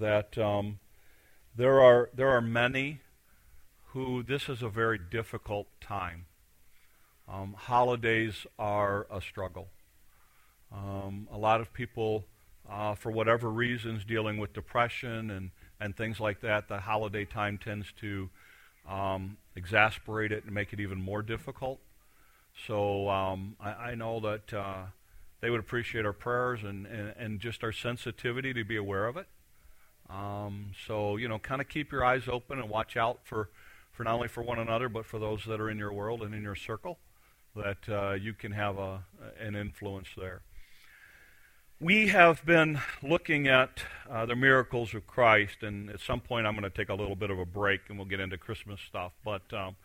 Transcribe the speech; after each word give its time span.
that 0.00 0.36
um, 0.38 0.78
there 1.56 1.80
are 1.80 2.10
there 2.14 2.28
are 2.28 2.40
many 2.40 3.00
who 3.86 4.22
this 4.22 4.48
is 4.48 4.62
a 4.62 4.68
very 4.68 4.98
difficult 4.98 5.68
time. 5.80 6.26
Um, 7.28 7.54
holidays 7.56 8.46
are 8.58 9.06
a 9.10 9.20
struggle. 9.20 9.68
Um, 10.72 11.28
a 11.32 11.38
lot 11.38 11.60
of 11.60 11.72
people, 11.72 12.24
uh, 12.68 12.94
for 12.94 13.10
whatever 13.10 13.50
reasons, 13.50 14.04
dealing 14.04 14.38
with 14.38 14.52
depression 14.52 15.30
and, 15.30 15.50
and 15.80 15.96
things 15.96 16.20
like 16.20 16.40
that, 16.40 16.68
the 16.68 16.80
holiday 16.80 17.24
time 17.24 17.56
tends 17.56 17.92
to 18.00 18.28
um, 18.88 19.36
exasperate 19.56 20.32
it 20.32 20.44
and 20.44 20.52
make 20.52 20.72
it 20.72 20.80
even 20.80 21.00
more 21.00 21.22
difficult. 21.22 21.80
So 22.66 23.08
um, 23.08 23.56
I, 23.60 23.70
I, 23.70 23.94
know 23.94 24.20
that 24.20 24.52
uh, 24.52 24.82
they 25.40 25.50
would 25.50 25.60
appreciate 25.60 26.04
our 26.04 26.12
prayers 26.12 26.62
and, 26.62 26.86
and, 26.86 27.14
and, 27.16 27.40
just 27.40 27.64
our 27.64 27.72
sensitivity 27.72 28.52
to 28.52 28.64
be 28.64 28.76
aware 28.76 29.06
of 29.06 29.16
it. 29.16 29.26
Um, 30.10 30.72
so, 30.86 31.16
you 31.16 31.28
know, 31.28 31.38
kind 31.38 31.60
of 31.60 31.68
keep 31.68 31.90
your 31.92 32.04
eyes 32.04 32.28
open 32.28 32.58
and 32.58 32.68
watch 32.68 32.96
out 32.96 33.20
for, 33.24 33.50
for 33.92 34.04
not 34.04 34.14
only 34.14 34.28
for 34.28 34.42
one 34.42 34.58
another, 34.58 34.88
but 34.88 35.06
for 35.06 35.18
those 35.18 35.44
that 35.46 35.60
are 35.60 35.70
in 35.70 35.78
your 35.78 35.92
world 35.92 36.22
and 36.22 36.34
in 36.34 36.42
your 36.42 36.54
circle, 36.54 36.98
that 37.56 37.88
uh, 37.88 38.12
you 38.12 38.34
can 38.34 38.52
have 38.52 38.78
a, 38.78 39.04
an 39.40 39.54
influence 39.54 40.08
there. 40.16 40.42
We 41.80 42.08
have 42.08 42.44
been 42.46 42.80
looking 43.02 43.48
at 43.48 43.82
uh, 44.08 44.26
the 44.26 44.36
miracles 44.36 44.94
of 44.94 45.06
Christ, 45.06 45.62
and 45.62 45.90
at 45.90 46.00
some 46.00 46.20
point 46.20 46.46
I'm 46.46 46.54
going 46.54 46.62
to 46.62 46.70
take 46.70 46.88
a 46.88 46.94
little 46.94 47.16
bit 47.16 47.30
of 47.30 47.38
a 47.38 47.44
break 47.44 47.82
and 47.88 47.98
we'll 47.98 48.06
get 48.06 48.20
into 48.20 48.38
Christmas 48.38 48.80
stuff. 48.80 49.12
But 49.24 49.52
um, 49.52 49.76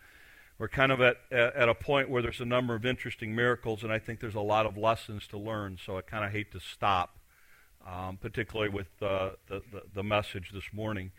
we're 0.57 0.67
kind 0.67 0.91
of 0.91 1.01
at, 1.01 1.17
at 1.31 1.69
a 1.69 1.73
point 1.73 2.09
where 2.09 2.21
there's 2.21 2.41
a 2.41 2.45
number 2.45 2.75
of 2.75 2.85
interesting 2.85 3.35
miracles, 3.35 3.83
and 3.83 3.91
I 3.91 3.99
think 3.99 4.19
there's 4.19 4.35
a 4.35 4.41
lot 4.41 4.65
of 4.65 4.77
lessons 4.77 5.25
to 5.27 5.37
learn, 5.37 5.77
so 5.83 5.97
I 5.97 6.01
kind 6.01 6.25
of 6.25 6.31
hate 6.31 6.51
to 6.51 6.59
stop, 6.59 7.17
um, 7.87 8.17
particularly 8.17 8.69
with 8.69 8.87
uh, 9.01 9.31
the, 9.47 9.61
the, 9.71 9.83
the 9.93 10.03
message 10.03 10.51
this 10.53 10.73
morning. 10.73 11.11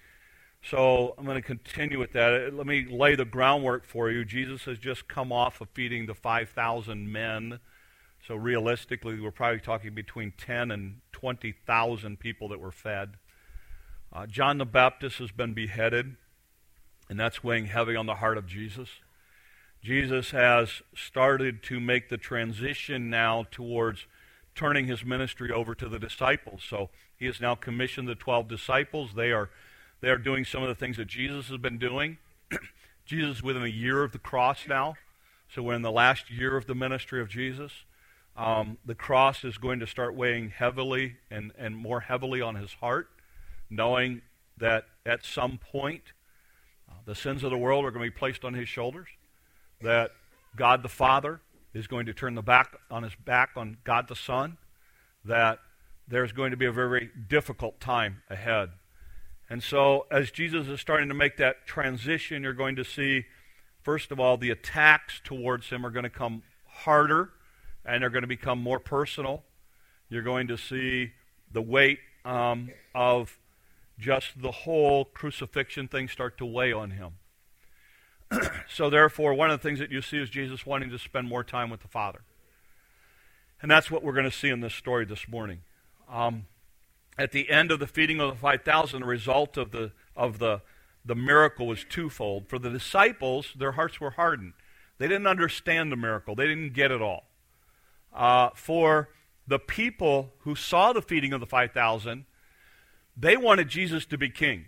So 0.63 1.15
I'm 1.17 1.25
going 1.25 1.37
to 1.37 1.43
continue 1.43 1.99
with 1.99 2.13
that. 2.13 2.55
Let 2.55 2.67
me 2.67 2.85
lay 2.85 3.15
the 3.15 3.25
groundwork 3.25 3.87
for 3.87 4.11
you. 4.11 4.25
Jesus 4.25 4.65
has 4.65 4.79
just 4.79 5.09
come 5.09 5.33
off 5.33 5.61
of 5.61 5.69
feeding 5.71 6.07
the 6.07 6.15
5,000 6.15 7.11
men 7.11 7.61
so 8.27 8.37
realistically, 8.37 9.19
we're 9.19 9.31
probably 9.31 9.61
talking 9.61 9.95
between 9.95 10.33
10 10.37 10.71
and 10.71 11.01
20,000 11.13 12.19
people 12.19 12.49
that 12.49 12.61
were 12.61 12.71
fed. 12.71 13.15
Uh, 14.13 14.27
John 14.27 14.59
the 14.59 14.67
Baptist 14.67 15.19
has 15.19 15.31
been 15.31 15.55
beheaded, 15.55 16.17
and 17.09 17.19
that's 17.19 17.43
weighing 17.43 17.67
heavy 17.67 17.97
on 17.97 18.07
the 18.07 18.17
heart 18.17 18.37
of 18.37 18.47
Jesus. 18.47 18.89
Jesus 19.83 20.33
has 20.33 20.83
started 20.95 21.63
to 21.65 21.81
make 21.81 22.11
the 22.11 22.19
transition 22.19 23.09
now 23.09 23.47
towards 23.51 24.07
turning 24.55 24.87
his 24.87 25.05
ministry 25.05 25.51
over 25.51 25.75
to 25.75 25.89
the 25.89 25.99
disciples. 25.99 26.63
So 26.69 26.91
he 27.17 27.27
has 27.27 27.41
now 27.41 27.55
commissioned 27.55 28.09
the 28.09 28.15
12 28.15 28.49
disciples. 28.49 29.11
They 29.15 29.31
are, 29.33 29.51
they 30.01 30.09
are 30.09 30.19
doing 30.19 30.45
some 30.45 30.63
of 30.63 30.69
the 30.69 30.75
things 30.75 30.97
that 30.97 31.07
Jesus 31.07 31.49
has 31.49 31.59
been 31.59 31.79
doing. 31.79 32.19
Jesus 33.05 33.39
is 33.39 33.43
within 33.43 33.63
a 33.63 33.69
year 33.69 34.03
of 34.03 34.13
the 34.13 34.19
cross 34.19 34.67
now. 34.69 34.95
So 35.49 35.63
we're 35.63 35.75
in 35.75 35.83
the 35.83 35.91
last 35.91 36.31
year 36.31 36.57
of 36.57 36.67
the 36.67 36.75
ministry 36.75 37.21
of 37.21 37.29
Jesus. 37.29 37.73
Um, 38.37 38.79
the 38.85 38.95
cross 38.95 39.45
is 39.45 39.59
going 39.59 39.81
to 39.81 39.87
start 39.87 40.15
weighing 40.15 40.51
heavily 40.51 41.17
and, 41.31 41.53
and 41.59 41.77
more 41.77 42.01
heavily 42.01 42.41
on 42.41 42.55
his 42.55 42.75
heart, 42.75 43.09
knowing 43.69 44.23
that 44.57 44.85
at 45.05 45.25
some 45.25 45.59
point 45.59 46.13
uh, 46.89 46.95
the 47.05 47.15
sins 47.15 47.43
of 47.43 47.51
the 47.51 47.59
world 47.59 47.85
are 47.85 47.91
going 47.91 48.05
to 48.05 48.11
be 48.11 48.17
placed 48.17 48.45
on 48.45 48.55
his 48.55 48.69
shoulders, 48.69 49.09
that 49.83 50.13
God 50.57 50.83
the 50.83 50.89
Father 50.89 51.41
is 51.73 51.87
going 51.87 52.07
to 52.07 52.15
turn 52.15 52.35
the 52.35 52.43
back 52.43 52.77
on 52.91 53.03
his 53.03 53.15
back 53.15 53.51
on 53.57 53.79
God 53.85 54.09
the 54.09 54.17
Son, 54.17 54.59
that 55.25 55.59
there's 56.09 56.33
going 56.33 56.51
to 56.51 56.57
be 56.57 56.67
a 56.67 56.73
very 56.73 57.11
difficult 57.29 57.81
time 57.81 58.23
ahead. 58.29 58.71
And 59.49 59.63
so, 59.63 60.07
as 60.11 60.31
Jesus 60.31 60.69
is 60.69 60.81
starting 60.81 61.09
to 61.09 61.15
make 61.15 61.37
that 61.39 61.67
transition, 61.67 62.43
you're 62.43 62.53
going 62.53 62.77
to 62.77 62.85
see, 62.85 63.27
first 63.83 64.13
of 64.13 64.21
all, 64.21 64.37
the 64.37 64.51
attacks 64.51 65.21
towards 65.25 65.69
him 65.71 65.85
are 65.85 65.91
going 65.91 66.05
to 66.05 66.11
come 66.11 66.43
harder 66.67 67.31
and 67.85 68.03
they're 68.03 68.11
going 68.11 68.23
to 68.23 68.29
become 68.29 68.61
more 68.61 68.79
personal. 68.79 69.43
You're 70.09 70.23
going 70.23 70.49
to 70.49 70.57
see 70.57 71.13
the 71.51 71.63
weight 71.63 71.99
um, 72.25 72.71
of 72.95 73.39
just 73.99 74.41
the 74.41 74.51
whole 74.51 75.05
crucifixion 75.05 75.89
thing 75.89 76.09
start 76.09 76.39
to 76.39 76.47
weigh 76.47 76.73
on 76.73 76.93
him. 76.93 77.15
so, 78.69 78.91
therefore, 78.91 79.35
one 79.35 79.51
of 79.51 79.61
the 79.61 79.69
things 79.69 79.79
that 79.79 79.91
you 79.91 80.03
see 80.03 80.19
is 80.19 80.31
Jesus 80.31 80.65
wanting 80.65 80.91
to 80.91 80.99
spend 80.99 81.29
more 81.29 81.45
time 81.45 81.71
with 81.71 81.81
the 81.81 81.89
Father. 81.89 82.21
And 83.63 83.71
that's 83.71 83.91
what 83.91 84.03
we're 84.03 84.13
going 84.13 84.25
to 84.25 84.31
see 84.31 84.49
in 84.49 84.61
this 84.61 84.75
story 84.75 85.05
this 85.05 85.29
morning. 85.29 85.61
Um, 86.09 86.47
at 87.19 87.33
the 87.33 87.51
end 87.51 87.71
of 87.71 87.79
the 87.79 87.87
feeding 87.87 88.21
of 88.21 88.31
the 88.31 88.41
5,000, 88.41 89.01
the 89.01 89.07
result 89.07 89.57
of 89.57 89.71
the, 89.71 89.93
of 90.17 90.39
the, 90.39 90.63
the 91.05 91.15
miracle 91.15 91.67
was 91.67 91.85
twofold. 91.85 92.49
For 92.49 92.59
the 92.59 92.71
disciples, 92.71 93.49
their 93.59 93.73
hearts 93.73 94.01
were 94.01 94.13
hardened. 94.13 94.55
They 94.99 95.09
didn't 95.09 95.27
understand 95.27 95.93
the 95.93 95.97
miracle, 95.97 96.35
they 96.35 96.47
didn't 96.47 96.73
get 96.73 96.91
it 96.91 97.03
all 97.03 97.25
uh, 98.13 98.51
for 98.55 99.11
the 99.47 99.59
people 99.59 100.33
who 100.41 100.55
saw 100.55 100.93
the 100.93 101.03
feeding 101.03 101.33
of 101.33 101.41
the 101.41 101.47
5,000, 101.47 102.25
they 103.17 103.37
wanted 103.37 103.69
Jesus 103.69 104.07
to 104.07 104.19
be 104.19 104.31
king. 104.31 104.67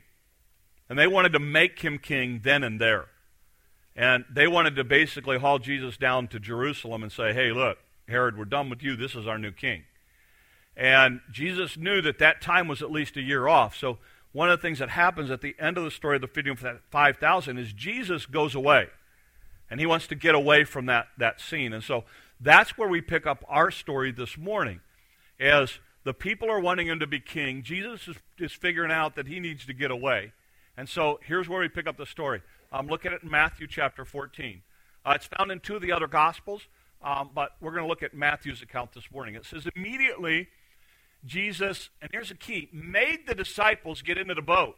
And 0.88 0.98
they 0.98 1.06
wanted 1.06 1.32
to 1.32 1.38
make 1.38 1.80
him 1.80 1.98
king 1.98 2.40
then 2.42 2.62
and 2.62 2.80
there. 2.80 3.06
And 3.94 4.24
they 4.30 4.48
wanted 4.48 4.76
to 4.76 4.84
basically 4.84 5.38
haul 5.38 5.58
Jesus 5.58 5.96
down 5.96 6.28
to 6.28 6.40
Jerusalem 6.40 7.02
and 7.02 7.12
say, 7.12 7.32
hey, 7.32 7.52
look, 7.52 7.78
Herod, 8.08 8.38
we're 8.38 8.44
done 8.44 8.70
with 8.70 8.82
you. 8.82 8.96
This 8.96 9.14
is 9.14 9.26
our 9.26 9.38
new 9.38 9.52
king. 9.52 9.84
And 10.76 11.20
Jesus 11.30 11.76
knew 11.76 12.00
that 12.02 12.18
that 12.18 12.40
time 12.40 12.68
was 12.68 12.80
at 12.80 12.90
least 12.90 13.16
a 13.16 13.22
year 13.22 13.46
off. 13.48 13.76
So 13.76 13.98
one 14.32 14.50
of 14.50 14.58
the 14.58 14.62
things 14.62 14.78
that 14.78 14.90
happens 14.90 15.30
at 15.30 15.42
the 15.42 15.54
end 15.58 15.76
of 15.76 15.84
the 15.84 15.90
story 15.90 16.16
of 16.16 16.22
the 16.22 16.28
feeding 16.28 16.52
of 16.52 16.60
that 16.60 16.80
5,000 16.90 17.58
is 17.58 17.72
Jesus 17.72 18.24
goes 18.24 18.54
away. 18.54 18.88
And 19.70 19.78
he 19.78 19.86
wants 19.86 20.06
to 20.08 20.14
get 20.14 20.34
away 20.34 20.64
from 20.64 20.86
that, 20.86 21.08
that 21.18 21.40
scene. 21.40 21.72
And 21.72 21.84
so 21.84 22.04
that's 22.40 22.76
where 22.76 22.88
we 22.88 23.00
pick 23.00 23.26
up 23.26 23.44
our 23.48 23.70
story 23.70 24.10
this 24.10 24.38
morning. 24.38 24.80
As 25.38 25.78
the 26.04 26.14
people 26.14 26.50
are 26.50 26.60
wanting 26.60 26.88
him 26.88 27.00
to 27.00 27.06
be 27.06 27.20
king, 27.20 27.62
Jesus 27.62 28.08
is, 28.08 28.16
is 28.38 28.52
figuring 28.52 28.90
out 28.90 29.14
that 29.16 29.28
he 29.28 29.38
needs 29.38 29.66
to 29.66 29.72
get 29.72 29.90
away. 29.90 30.32
And 30.76 30.88
so 30.88 31.20
here's 31.22 31.48
where 31.48 31.60
we 31.60 31.68
pick 31.68 31.86
up 31.86 31.96
the 31.96 32.06
story. 32.06 32.42
Um, 32.72 32.86
look 32.86 33.04
at 33.04 33.22
Matthew 33.22 33.66
chapter 33.66 34.04
14. 34.04 34.62
Uh, 35.04 35.12
it's 35.14 35.26
found 35.26 35.50
in 35.50 35.60
two 35.60 35.76
of 35.76 35.82
the 35.82 35.92
other 35.92 36.06
Gospels, 36.06 36.62
um, 37.04 37.30
but 37.34 37.50
we're 37.60 37.72
going 37.72 37.82
to 37.82 37.88
look 37.88 38.02
at 38.02 38.14
Matthew's 38.14 38.62
account 38.62 38.92
this 38.92 39.10
morning. 39.12 39.34
It 39.34 39.44
says, 39.44 39.66
Immediately, 39.76 40.48
Jesus, 41.26 41.90
and 42.00 42.10
here's 42.12 42.30
the 42.30 42.34
key, 42.34 42.70
made 42.72 43.26
the 43.26 43.34
disciples 43.34 44.00
get 44.00 44.16
into 44.16 44.34
the 44.34 44.42
boat 44.42 44.76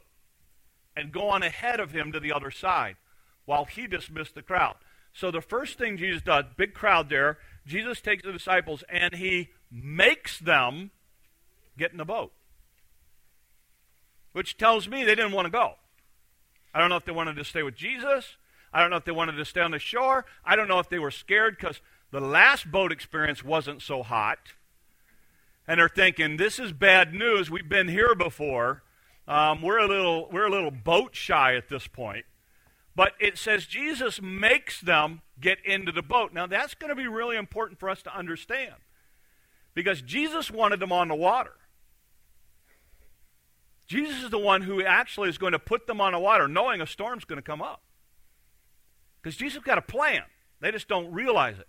and 0.96 1.12
go 1.12 1.28
on 1.28 1.44
ahead 1.44 1.78
of 1.78 1.92
him 1.92 2.10
to 2.10 2.18
the 2.18 2.32
other 2.32 2.50
side 2.50 2.96
while 3.44 3.64
he 3.64 3.86
dismissed 3.86 4.34
the 4.34 4.42
crowd. 4.42 4.74
So 5.12 5.30
the 5.30 5.40
first 5.40 5.78
thing 5.78 5.96
Jesus 5.96 6.22
does, 6.22 6.46
big 6.56 6.74
crowd 6.74 7.08
there, 7.08 7.38
Jesus 7.64 8.00
takes 8.00 8.24
the 8.24 8.32
disciples 8.32 8.82
and 8.88 9.14
he 9.14 9.50
makes 9.70 10.40
them 10.40 10.90
get 11.78 11.92
in 11.92 11.98
the 11.98 12.04
boat. 12.04 12.32
Which 14.32 14.56
tells 14.56 14.88
me 14.88 15.04
they 15.04 15.14
didn't 15.14 15.32
want 15.32 15.46
to 15.46 15.50
go. 15.50 15.74
I 16.74 16.80
don't 16.80 16.88
know 16.88 16.96
if 16.96 17.04
they 17.04 17.12
wanted 17.12 17.36
to 17.36 17.44
stay 17.44 17.62
with 17.62 17.76
Jesus. 17.76 18.36
I 18.72 18.80
don't 18.80 18.90
know 18.90 18.96
if 18.96 19.04
they 19.04 19.12
wanted 19.12 19.36
to 19.36 19.44
stay 19.44 19.60
on 19.60 19.70
the 19.70 19.78
shore. 19.78 20.26
I 20.44 20.56
don't 20.56 20.66
know 20.66 20.80
if 20.80 20.88
they 20.88 20.98
were 20.98 21.12
scared 21.12 21.56
because 21.56 21.80
the 22.10 22.20
last 22.20 22.70
boat 22.70 22.90
experience 22.90 23.44
wasn't 23.44 23.80
so 23.80 24.02
hot. 24.02 24.38
And 25.68 25.78
they're 25.78 25.88
thinking, 25.88 26.36
this 26.36 26.58
is 26.58 26.72
bad 26.72 27.14
news. 27.14 27.50
We've 27.50 27.68
been 27.68 27.88
here 27.88 28.14
before. 28.14 28.82
Um, 29.26 29.62
we're, 29.62 29.78
a 29.78 29.86
little, 29.86 30.28
we're 30.30 30.46
a 30.46 30.50
little 30.50 30.72
boat 30.72 31.14
shy 31.14 31.54
at 31.54 31.68
this 31.68 31.86
point. 31.86 32.26
But 32.96 33.12
it 33.18 33.38
says 33.38 33.66
Jesus 33.66 34.20
makes 34.20 34.80
them 34.80 35.22
get 35.40 35.58
into 35.64 35.92
the 35.92 36.02
boat. 36.02 36.32
Now, 36.32 36.46
that's 36.46 36.74
going 36.74 36.90
to 36.90 36.96
be 36.96 37.06
really 37.06 37.36
important 37.36 37.80
for 37.80 37.88
us 37.88 38.02
to 38.02 38.16
understand 38.16 38.74
because 39.74 40.02
Jesus 40.02 40.50
wanted 40.50 40.80
them 40.80 40.92
on 40.92 41.08
the 41.08 41.14
water. 41.14 41.52
Jesus 43.86 44.22
is 44.22 44.30
the 44.30 44.38
one 44.38 44.62
who 44.62 44.82
actually 44.82 45.28
is 45.28 45.38
going 45.38 45.52
to 45.52 45.58
put 45.58 45.86
them 45.86 46.00
on 46.00 46.12
the 46.12 46.18
water, 46.18 46.48
knowing 46.48 46.80
a 46.80 46.86
storm's 46.86 47.24
going 47.24 47.38
to 47.38 47.42
come 47.42 47.62
up. 47.62 47.82
Because 49.22 49.36
Jesus 49.36 49.62
got 49.62 49.78
a 49.78 49.82
plan. 49.82 50.22
They 50.60 50.70
just 50.70 50.88
don't 50.88 51.12
realize 51.12 51.58
it. 51.58 51.68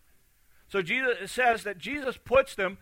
So 0.68 0.82
Jesus 0.82 1.32
says 1.32 1.64
that 1.64 1.78
Jesus 1.78 2.18
puts 2.18 2.56
them, 2.56 2.78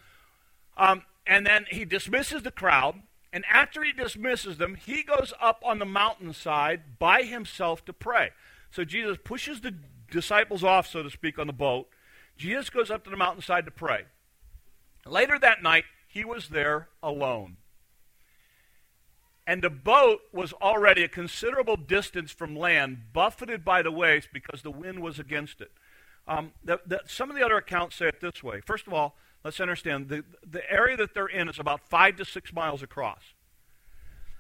um, 0.78 1.04
and 1.26 1.46
then 1.46 1.66
he 1.70 1.86
dismisses 1.86 2.44
the 2.44 2.52
crowd. 2.52 3.02
And 3.32 3.44
after 3.52 3.84
he 3.84 3.92
dismisses 3.92 4.58
them, 4.58 4.76
he 4.76 5.02
goes 5.02 5.34
up 5.42 5.64
on 5.66 5.80
the 5.80 5.86
mountainside 5.86 7.00
by 7.00 7.24
himself 7.24 7.84
to 7.86 7.94
pray. 7.94 8.30
So 8.70 8.84
Jesus 8.84 9.18
pushes 9.24 9.62
the 9.62 9.74
disciples 10.12 10.64
off, 10.64 10.88
so 10.88 11.02
to 11.02 11.10
speak, 11.10 11.40
on 11.40 11.48
the 11.48 11.54
boat. 11.54 11.88
Jesus 12.38 12.70
goes 12.70 12.92
up 12.92 13.04
to 13.04 13.10
the 13.10 13.18
mountainside 13.18 13.66
to 13.66 13.72
pray. 13.72 14.04
Later 15.06 15.40
that 15.40 15.64
night, 15.64 15.86
he 16.08 16.24
was 16.24 16.50
there 16.50 16.90
alone. 17.02 17.58
And 19.46 19.62
the 19.62 19.70
boat 19.70 20.22
was 20.32 20.54
already 20.54 21.04
a 21.04 21.08
considerable 21.08 21.76
distance 21.76 22.32
from 22.32 22.56
land, 22.56 23.14
buffeted 23.14 23.66
by 23.66 23.82
the 23.82 23.92
waves 23.92 24.28
because 24.32 24.62
the 24.62 24.72
wind 24.72 25.00
was 25.00 25.20
against 25.20 25.60
it. 25.62 25.72
Um, 26.28 26.54
the, 26.64 26.80
the, 26.86 27.02
some 27.06 27.30
of 27.30 27.36
the 27.36 27.44
other 27.44 27.58
accounts 27.58 27.98
say 27.98 28.08
it 28.08 28.22
this 28.22 28.42
way. 28.42 28.62
First 28.62 28.88
of 28.88 28.94
all, 28.94 29.16
Let's 29.44 29.60
understand 29.60 30.08
the, 30.08 30.24
the 30.50 30.70
area 30.72 30.96
that 30.98 31.14
they're 31.14 31.28
in 31.28 31.50
is 31.50 31.60
about 31.60 31.82
five 31.90 32.16
to 32.18 32.26
six 32.26 32.54
miles 32.54 32.82
across. 32.82 33.22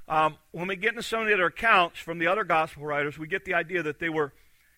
um, 0.07 0.37
when 0.51 0.67
we 0.67 0.75
get 0.75 0.91
into 0.91 1.03
some 1.03 1.21
of 1.21 1.27
the 1.27 1.33
other 1.33 1.47
accounts 1.47 1.99
from 1.99 2.19
the 2.19 2.27
other 2.27 2.43
gospel 2.43 2.85
writers, 2.85 3.17
we 3.17 3.27
get 3.27 3.45
the 3.45 3.53
idea 3.53 3.83
that 3.83 3.99
they 3.99 4.09
were, 4.09 4.33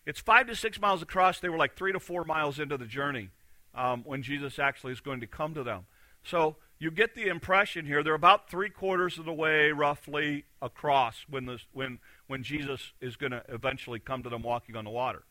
it's 0.05 0.19
five 0.19 0.47
to 0.47 0.55
six 0.55 0.79
miles 0.79 1.01
across. 1.01 1.39
They 1.39 1.49
were 1.49 1.57
like 1.57 1.75
three 1.75 1.91
to 1.91 1.99
four 1.99 2.23
miles 2.23 2.59
into 2.59 2.77
the 2.77 2.85
journey 2.85 3.29
um, 3.75 4.03
when 4.03 4.23
Jesus 4.23 4.57
actually 4.57 4.93
is 4.93 4.99
going 4.99 5.19
to 5.19 5.27
come 5.27 5.53
to 5.53 5.63
them. 5.63 5.85
So 6.23 6.55
you 6.79 6.91
get 6.91 7.15
the 7.15 7.27
impression 7.27 7.85
here 7.85 8.03
they're 8.03 8.13
about 8.13 8.49
three 8.49 8.69
quarters 8.69 9.17
of 9.17 9.25
the 9.25 9.33
way 9.33 9.71
roughly 9.71 10.45
across 10.61 11.25
when, 11.29 11.45
this, 11.45 11.65
when, 11.73 11.99
when 12.27 12.43
Jesus 12.43 12.93
is 13.01 13.15
going 13.15 13.31
to 13.31 13.43
eventually 13.49 13.99
come 13.99 14.23
to 14.23 14.29
them 14.29 14.41
walking 14.41 14.75
on 14.75 14.83
the 14.83 14.91
water. 14.91 15.23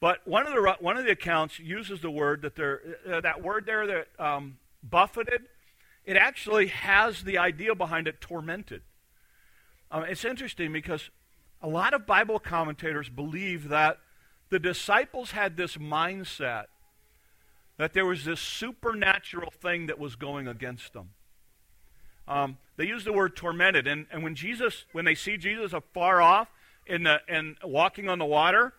But 0.00 0.26
one 0.26 0.46
of 0.46 0.52
the, 0.52 0.76
one 0.80 0.96
of 0.96 1.04
the 1.04 1.12
accounts 1.12 1.58
uses 1.58 2.00
the 2.00 2.10
word 2.10 2.42
that 2.42 2.56
they're, 2.56 2.80
uh, 3.10 3.20
that 3.20 3.42
word 3.42 3.64
there 3.66 3.86
that 3.86 4.08
um, 4.18 4.58
buffeted, 4.82 5.42
it 6.04 6.16
actually 6.16 6.66
has 6.66 7.22
the 7.22 7.38
idea 7.38 7.74
behind 7.74 8.06
it 8.06 8.20
tormented. 8.20 8.82
Um, 9.90 10.04
it's 10.04 10.24
interesting 10.24 10.72
because 10.72 11.10
a 11.62 11.68
lot 11.68 11.94
of 11.94 12.04
Bible 12.04 12.38
commentators 12.38 13.08
believe 13.08 13.68
that 13.68 13.98
the 14.50 14.58
disciples 14.58 15.30
had 15.30 15.56
this 15.56 15.76
mindset 15.76 16.64
that 17.76 17.92
there 17.92 18.06
was 18.06 18.24
this 18.24 18.40
supernatural 18.40 19.50
thing 19.50 19.86
that 19.86 19.98
was 19.98 20.16
going 20.16 20.46
against 20.46 20.92
them. 20.92 21.10
Um, 22.26 22.58
they 22.76 22.86
use 22.86 23.04
the 23.04 23.12
word 23.12 23.36
tormented, 23.36 23.86
and, 23.86 24.06
and 24.10 24.22
when 24.22 24.34
Jesus, 24.34 24.86
when 24.92 25.04
they 25.04 25.14
see 25.14 25.36
Jesus 25.36 25.72
afar 25.72 26.22
off 26.22 26.48
in 26.86 27.02
the, 27.02 27.20
and 27.28 27.56
walking 27.62 28.08
on 28.08 28.18
the 28.18 28.24
water, 28.24 28.72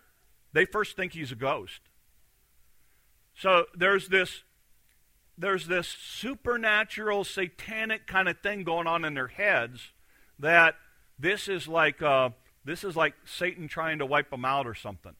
they 0.54 0.66
first 0.66 0.96
think 0.96 1.14
he's 1.14 1.32
a 1.32 1.36
ghost. 1.36 1.82
So 3.38 3.66
there's 3.76 4.08
this, 4.08 4.44
there's 5.38 5.68
this 5.68 5.88
supernatural, 5.88 7.24
satanic 7.24 8.08
kind 8.08 8.30
of 8.30 8.40
thing 8.40 8.64
going 8.64 8.88
on 8.88 9.04
in 9.06 9.14
their 9.14 9.28
heads 9.28 9.92
that 10.40 10.76
this 11.20 11.48
is 11.48 11.68
like 11.68 12.02
uh, 12.02 12.30
this 12.64 12.84
is 12.84 12.96
like 12.96 13.14
Satan 13.26 13.68
trying 13.68 14.00
to 14.00 14.06
wipe 14.06 14.32
them 14.32 14.46
out 14.46 14.68
or 14.68 14.74
something. 14.74 15.14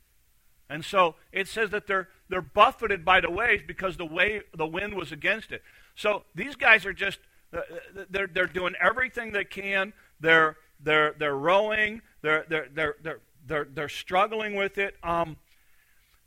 And 0.70 0.84
so 0.84 1.16
it 1.32 1.48
says 1.48 1.70
that 1.72 1.88
they're 1.88 2.10
they're 2.30 2.42
buffeted 2.42 3.06
by 3.06 3.22
the 3.22 3.30
waves 3.30 3.64
because 3.68 3.98
the 3.98 4.06
way 4.06 4.42
the 4.56 4.66
wind 4.66 4.96
was 4.96 5.12
against 5.12 5.52
it. 5.52 5.62
So 5.96 6.24
these 6.34 6.56
guys 6.56 6.86
are 6.86 6.94
just 6.94 7.20
uh, 7.54 7.62
they're 8.10 8.28
they're 8.28 8.48
doing 8.48 8.74
everything 8.82 9.32
they 9.32 9.44
can. 9.46 9.94
They're 10.20 10.58
they're 10.80 11.14
they're 11.18 11.38
rowing. 11.38 12.02
They're 12.22 12.46
they're 12.50 12.68
they're 12.74 12.96
they're 13.02 13.20
they're, 13.48 13.68
they're 13.72 13.90
struggling 13.90 14.56
with 14.56 14.78
it. 14.78 14.96
Um, 15.04 15.38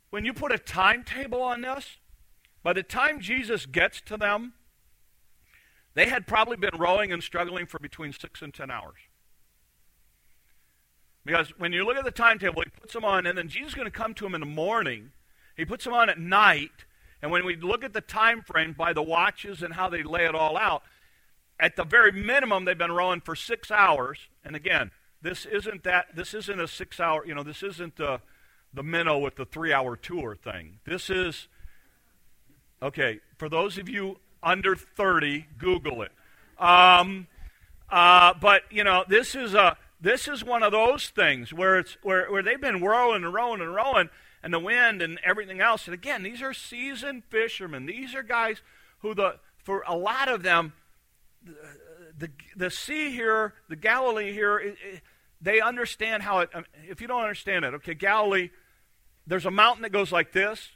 when 0.09 0.25
you 0.25 0.33
put 0.33 0.51
a 0.51 0.57
timetable 0.57 1.41
on 1.41 1.61
this, 1.61 1.97
by 2.63 2.73
the 2.73 2.83
time 2.83 3.19
Jesus 3.19 3.65
gets 3.65 4.01
to 4.01 4.17
them, 4.17 4.53
they 5.93 6.07
had 6.07 6.27
probably 6.27 6.55
been 6.55 6.77
rowing 6.77 7.11
and 7.11 7.21
struggling 7.21 7.65
for 7.65 7.77
between 7.79 8.13
six 8.13 8.41
and 8.41 8.53
ten 8.53 8.71
hours. 8.71 8.99
Because 11.29 11.49
when 11.59 11.73
you 11.73 11.85
look 11.85 11.95
at 11.95 12.03
the 12.03 12.09
timetable, 12.09 12.63
he 12.63 12.71
puts 12.71 12.91
them 12.91 13.05
on, 13.05 13.27
and 13.27 13.37
then 13.37 13.49
Jesus 13.49 13.69
is 13.69 13.75
going 13.75 13.85
to 13.85 13.91
come 13.91 14.15
to 14.15 14.25
him 14.25 14.33
in 14.33 14.39
the 14.39 14.47
morning. 14.47 15.11
He 15.55 15.63
puts 15.63 15.83
them 15.83 15.93
on 15.93 16.09
at 16.09 16.17
night, 16.17 16.71
and 17.21 17.29
when 17.29 17.45
we 17.45 17.55
look 17.55 17.83
at 17.83 17.93
the 17.93 18.01
time 18.01 18.41
frame 18.41 18.73
by 18.75 18.93
the 18.93 19.03
watches 19.03 19.61
and 19.61 19.75
how 19.75 19.89
they 19.89 20.01
lay 20.01 20.25
it 20.25 20.33
all 20.33 20.57
out, 20.57 20.81
at 21.59 21.75
the 21.75 21.83
very 21.83 22.11
minimum, 22.11 22.65
they've 22.65 22.75
been 22.75 22.91
rowing 22.91 23.21
for 23.21 23.35
six 23.35 23.69
hours. 23.69 24.17
And 24.43 24.55
again, 24.55 24.89
this 25.21 25.45
isn't 25.45 25.83
that. 25.83 26.07
This 26.15 26.33
isn't 26.33 26.59
a 26.59 26.67
six-hour. 26.67 27.27
You 27.27 27.35
know, 27.35 27.43
this 27.43 27.61
isn't 27.61 27.97
the 27.97 28.21
the 28.73 28.81
minnow 28.81 29.19
with 29.19 29.35
the 29.35 29.45
three-hour 29.45 29.97
tour 29.97 30.35
thing. 30.35 30.79
This 30.83 31.11
is 31.11 31.47
okay 32.81 33.19
for 33.37 33.49
those 33.49 33.77
of 33.77 33.87
you 33.87 34.17
under 34.41 34.75
30. 34.75 35.45
Google 35.59 36.01
it. 36.01 36.11
Um, 36.57 37.27
uh, 37.91 38.33
but 38.41 38.63
you 38.71 38.83
know, 38.83 39.03
this 39.07 39.35
is 39.35 39.53
a 39.53 39.77
this 40.01 40.27
is 40.27 40.43
one 40.43 40.63
of 40.63 40.71
those 40.71 41.09
things 41.09 41.53
where 41.53 41.79
it's 41.79 41.97
where, 42.01 42.31
where 42.31 42.43
they've 42.43 42.59
been 42.59 42.81
rowing 42.81 43.23
and 43.23 43.33
rowing 43.33 43.61
and 43.61 43.75
rowing 43.75 44.09
and 44.41 44.53
the 44.53 44.59
wind 44.59 45.01
and 45.01 45.19
everything 45.23 45.59
else. 45.59 45.85
And 45.85 45.93
again, 45.93 46.23
these 46.23 46.41
are 46.41 46.53
seasoned 46.53 47.23
fishermen. 47.29 47.85
These 47.85 48.15
are 48.15 48.23
guys 48.23 48.61
who 48.99 49.13
the 49.13 49.35
for 49.63 49.83
a 49.87 49.95
lot 49.95 50.29
of 50.29 50.43
them 50.43 50.73
the 52.17 52.29
the, 52.55 52.69
sea 52.69 53.11
here, 53.11 53.53
the 53.69 53.75
Galilee 53.75 54.33
here, 54.33 54.57
it, 54.57 54.77
it, 54.83 55.01
they 55.41 55.61
understand 55.61 56.23
how 56.23 56.39
it. 56.39 56.49
Um, 56.53 56.65
if 56.87 57.01
you 57.01 57.07
don't 57.07 57.21
understand 57.21 57.65
it, 57.65 57.73
okay, 57.75 57.93
Galilee, 57.93 58.49
there's 59.25 59.45
a 59.45 59.51
mountain 59.51 59.83
that 59.83 59.91
goes 59.91 60.11
like 60.11 60.33
this. 60.33 60.69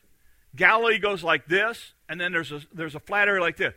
Galilee 0.55 0.99
goes 0.99 1.23
like 1.23 1.47
this, 1.47 1.93
and 2.07 2.19
then 2.19 2.31
there's 2.31 2.51
a 2.51 2.61
there's 2.73 2.95
a 2.95 2.99
flat 2.99 3.27
area 3.27 3.41
like 3.41 3.57
this. 3.57 3.73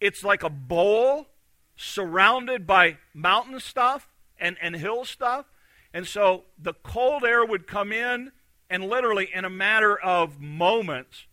It's 0.00 0.24
like 0.24 0.42
a 0.42 0.50
bowl 0.50 1.28
surrounded 1.76 2.66
by 2.66 2.98
mountain 3.12 3.60
stuff 3.60 4.08
and, 4.38 4.56
and 4.60 4.76
hill 4.76 5.04
stuff. 5.04 5.46
And 5.92 6.06
so 6.06 6.44
the 6.58 6.74
cold 6.74 7.24
air 7.24 7.44
would 7.44 7.66
come 7.66 7.92
in, 7.92 8.32
and 8.68 8.84
literally 8.84 9.28
in 9.32 9.44
a 9.44 9.50
matter 9.50 9.96
of 9.96 10.40
moments, 10.40 11.26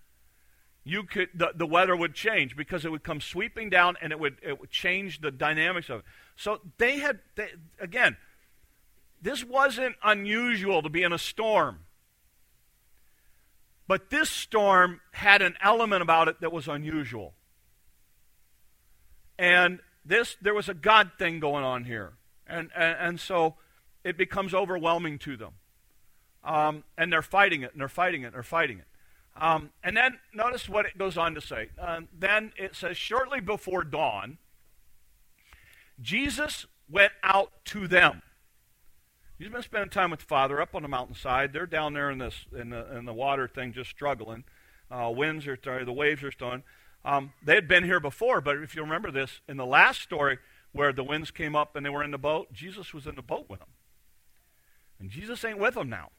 you 0.83 1.03
could 1.03 1.29
the, 1.33 1.51
the 1.55 1.65
weather 1.65 1.95
would 1.95 2.13
change 2.13 2.55
because 2.55 2.85
it 2.85 2.91
would 2.91 3.03
come 3.03 3.21
sweeping 3.21 3.69
down 3.69 3.95
and 4.01 4.11
it 4.11 4.19
would 4.19 4.37
it 4.41 4.59
would 4.59 4.71
change 4.71 5.21
the 5.21 5.31
dynamics 5.31 5.89
of 5.89 5.99
it. 5.99 6.05
So 6.35 6.59
they 6.77 6.99
had 6.99 7.19
they, 7.35 7.49
again, 7.79 8.17
this 9.21 9.43
wasn't 9.43 9.95
unusual 10.03 10.81
to 10.81 10.89
be 10.89 11.03
in 11.03 11.13
a 11.13 11.19
storm. 11.19 11.79
But 13.87 14.09
this 14.09 14.29
storm 14.29 15.01
had 15.11 15.41
an 15.41 15.55
element 15.61 16.01
about 16.01 16.27
it 16.27 16.41
that 16.41 16.51
was 16.51 16.67
unusual. 16.67 17.33
And 19.37 19.79
this 20.05 20.37
there 20.41 20.53
was 20.53 20.69
a 20.69 20.73
God 20.73 21.11
thing 21.19 21.39
going 21.39 21.63
on 21.63 21.83
here. 21.83 22.13
And, 22.51 22.69
and, 22.75 22.97
and 22.99 23.19
so 23.19 23.55
it 24.03 24.17
becomes 24.17 24.53
overwhelming 24.53 25.19
to 25.19 25.37
them. 25.37 25.53
Um, 26.43 26.83
and 26.97 27.11
they're 27.13 27.21
fighting 27.21 27.61
it, 27.61 27.71
and 27.71 27.81
they're 27.81 27.87
fighting 27.87 28.23
it, 28.23 28.27
and 28.27 28.35
they're 28.35 28.43
fighting 28.43 28.79
it. 28.79 28.85
Um, 29.39 29.69
and 29.83 29.95
then 29.95 30.19
notice 30.33 30.67
what 30.67 30.85
it 30.85 30.97
goes 30.97 31.17
on 31.17 31.35
to 31.35 31.41
say. 31.41 31.69
Uh, 31.79 32.01
then 32.17 32.51
it 32.57 32.75
says, 32.75 32.97
shortly 32.97 33.39
before 33.39 33.83
dawn, 33.83 34.37
Jesus 36.01 36.65
went 36.89 37.13
out 37.23 37.51
to 37.65 37.87
them. 37.87 38.21
He's 39.37 39.49
been 39.49 39.63
spending 39.63 39.89
time 39.89 40.11
with 40.11 40.19
the 40.19 40.25
Father 40.25 40.61
up 40.61 40.75
on 40.75 40.83
the 40.83 40.87
mountainside. 40.87 41.53
They're 41.53 41.65
down 41.65 41.93
there 41.93 42.11
in 42.11 42.19
this 42.19 42.45
in 42.55 42.69
the, 42.69 42.95
in 42.95 43.05
the 43.05 43.13
water 43.13 43.47
thing, 43.47 43.73
just 43.73 43.89
struggling. 43.89 44.43
Uh, 44.91 45.11
winds 45.15 45.47
are 45.47 45.57
the 45.57 45.93
waves 45.93 46.21
are 46.23 46.31
stoned. 46.31 46.63
Um, 47.03 47.33
they 47.43 47.55
had 47.55 47.67
been 47.67 47.83
here 47.83 47.99
before, 47.99 48.41
but 48.41 48.57
if 48.57 48.75
you 48.75 48.83
remember 48.83 49.09
this, 49.09 49.41
in 49.47 49.57
the 49.57 49.65
last 49.65 50.01
story, 50.01 50.37
where 50.71 50.93
the 50.93 51.03
winds 51.03 51.31
came 51.31 51.55
up 51.55 51.75
and 51.75 51.85
they 51.85 51.89
were 51.89 52.03
in 52.03 52.11
the 52.11 52.17
boat, 52.17 52.51
Jesus 52.53 52.93
was 52.93 53.07
in 53.07 53.15
the 53.15 53.21
boat 53.21 53.47
with 53.49 53.59
them. 53.59 53.69
And 54.99 55.09
Jesus 55.09 55.43
ain't 55.43 55.57
with 55.57 55.73
them 55.73 55.89
now. 55.89 56.09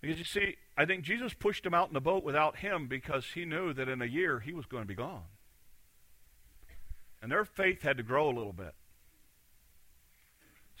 Because 0.00 0.18
you 0.18 0.24
see, 0.24 0.56
I 0.76 0.84
think 0.84 1.04
Jesus 1.04 1.32
pushed 1.32 1.64
them 1.64 1.74
out 1.74 1.88
in 1.88 1.94
the 1.94 2.00
boat 2.00 2.22
without 2.22 2.58
him 2.58 2.86
because 2.86 3.24
he 3.34 3.44
knew 3.44 3.72
that 3.72 3.88
in 3.88 4.02
a 4.02 4.06
year 4.06 4.40
he 4.40 4.52
was 4.52 4.66
going 4.66 4.82
to 4.82 4.88
be 4.88 4.94
gone. 4.94 5.24
And 7.22 7.32
their 7.32 7.44
faith 7.44 7.82
had 7.82 7.96
to 7.96 8.02
grow 8.02 8.28
a 8.28 8.36
little 8.36 8.52
bit. 8.52 8.74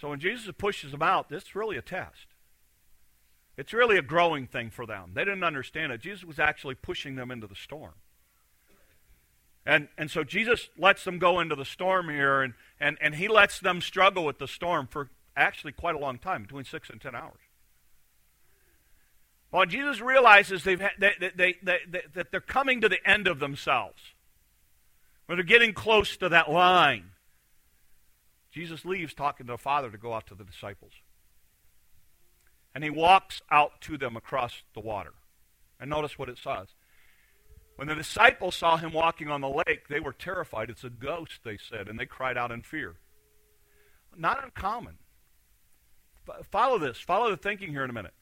So 0.00 0.10
when 0.10 0.20
Jesus 0.20 0.52
pushes 0.56 0.92
them 0.92 1.02
out, 1.02 1.28
this 1.28 1.44
is 1.44 1.54
really 1.54 1.78
a 1.78 1.82
test. 1.82 2.26
It's 3.56 3.72
really 3.72 3.96
a 3.96 4.02
growing 4.02 4.46
thing 4.46 4.70
for 4.70 4.84
them. 4.84 5.12
They 5.14 5.24
didn't 5.24 5.44
understand 5.44 5.92
it. 5.92 6.02
Jesus 6.02 6.24
was 6.24 6.38
actually 6.38 6.74
pushing 6.74 7.16
them 7.16 7.30
into 7.30 7.46
the 7.46 7.54
storm. 7.54 7.94
And, 9.66 9.88
and 9.98 10.08
so 10.08 10.22
Jesus 10.22 10.68
lets 10.78 11.02
them 11.02 11.18
go 11.18 11.40
into 11.40 11.56
the 11.56 11.64
storm 11.64 12.08
here, 12.08 12.40
and, 12.40 12.54
and, 12.78 12.96
and 13.00 13.16
he 13.16 13.26
lets 13.26 13.58
them 13.58 13.80
struggle 13.80 14.24
with 14.24 14.38
the 14.38 14.46
storm 14.46 14.86
for 14.86 15.10
actually 15.36 15.72
quite 15.72 15.96
a 15.96 15.98
long 15.98 16.18
time, 16.18 16.42
between 16.42 16.64
six 16.64 16.88
and 16.88 17.00
ten 17.00 17.16
hours. 17.16 17.40
Well, 19.50 19.66
Jesus 19.66 20.00
realizes 20.00 20.62
they've 20.62 20.82
they, 20.98 21.12
they, 21.34 21.54
they, 21.62 21.78
that 22.14 22.30
they're 22.30 22.40
coming 22.40 22.80
to 22.80 22.88
the 22.88 23.04
end 23.08 23.26
of 23.26 23.40
themselves, 23.40 24.00
when 25.26 25.36
they're 25.36 25.44
getting 25.44 25.72
close 25.72 26.16
to 26.18 26.28
that 26.28 26.50
line. 26.50 27.10
Jesus 28.52 28.84
leaves 28.84 29.14
talking 29.14 29.46
to 29.46 29.52
the 29.54 29.58
Father 29.58 29.90
to 29.90 29.98
go 29.98 30.14
out 30.14 30.26
to 30.28 30.34
the 30.34 30.44
disciples. 30.44 30.92
And 32.74 32.84
he 32.84 32.90
walks 32.90 33.42
out 33.50 33.80
to 33.82 33.98
them 33.98 34.16
across 34.16 34.62
the 34.74 34.80
water. 34.80 35.12
And 35.80 35.90
notice 35.90 36.18
what 36.18 36.28
it 36.28 36.38
says. 36.38 36.68
When 37.76 37.88
the 37.88 37.94
disciples 37.94 38.56
saw 38.56 38.78
him 38.78 38.92
walking 38.92 39.28
on 39.28 39.42
the 39.42 39.48
lake, 39.48 39.88
they 39.88 40.00
were 40.00 40.12
terrified. 40.12 40.70
It's 40.70 40.84
a 40.84 40.90
ghost, 40.90 41.40
they 41.44 41.58
said, 41.58 41.88
and 41.88 41.98
they 41.98 42.06
cried 42.06 42.38
out 42.38 42.50
in 42.50 42.62
fear. 42.62 42.96
Not 44.16 44.42
uncommon. 44.42 44.96
Follow 46.50 46.78
this. 46.78 46.98
Follow 46.98 47.30
the 47.30 47.36
thinking 47.36 47.70
here 47.70 47.84
in 47.84 47.90
a 47.90 47.92
minute. 47.92 48.14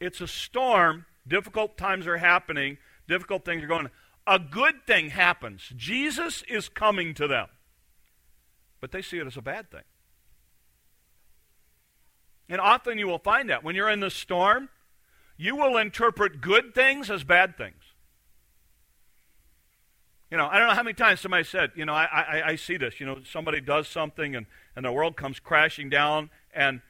It's 0.00 0.20
a 0.20 0.26
storm. 0.26 1.04
Difficult 1.28 1.76
times 1.76 2.06
are 2.06 2.16
happening. 2.16 2.78
Difficult 3.06 3.44
things 3.44 3.62
are 3.62 3.68
going. 3.68 3.90
A 4.26 4.38
good 4.38 4.86
thing 4.86 5.10
happens. 5.10 5.70
Jesus 5.76 6.42
is 6.48 6.68
coming 6.68 7.12
to 7.14 7.28
them. 7.28 7.48
But 8.80 8.92
they 8.92 9.02
see 9.02 9.18
it 9.18 9.26
as 9.26 9.36
a 9.36 9.42
bad 9.42 9.70
thing. 9.70 9.82
And 12.48 12.60
often 12.60 12.98
you 12.98 13.06
will 13.06 13.18
find 13.18 13.50
that. 13.50 13.62
When 13.62 13.74
you're 13.76 13.90
in 13.90 14.00
the 14.00 14.10
storm, 14.10 14.70
you 15.36 15.54
will 15.54 15.76
interpret 15.76 16.40
good 16.40 16.74
things 16.74 17.10
as 17.10 17.24
bad 17.24 17.56
things. 17.56 17.81
You 20.32 20.38
know, 20.38 20.48
I 20.50 20.58
don't 20.58 20.68
know 20.68 20.74
how 20.74 20.82
many 20.82 20.94
times 20.94 21.20
somebody 21.20 21.44
said, 21.44 21.72
you 21.74 21.84
know, 21.84 21.92
I, 21.92 22.04
I, 22.04 22.42
I 22.52 22.56
see 22.56 22.78
this. 22.78 22.98
You 22.98 23.04
know, 23.04 23.18
somebody 23.22 23.60
does 23.60 23.86
something 23.86 24.34
and, 24.34 24.46
and 24.74 24.82
the 24.82 24.90
world 24.90 25.14
comes 25.14 25.38
crashing 25.38 25.90
down, 25.90 26.30
and, 26.54 26.80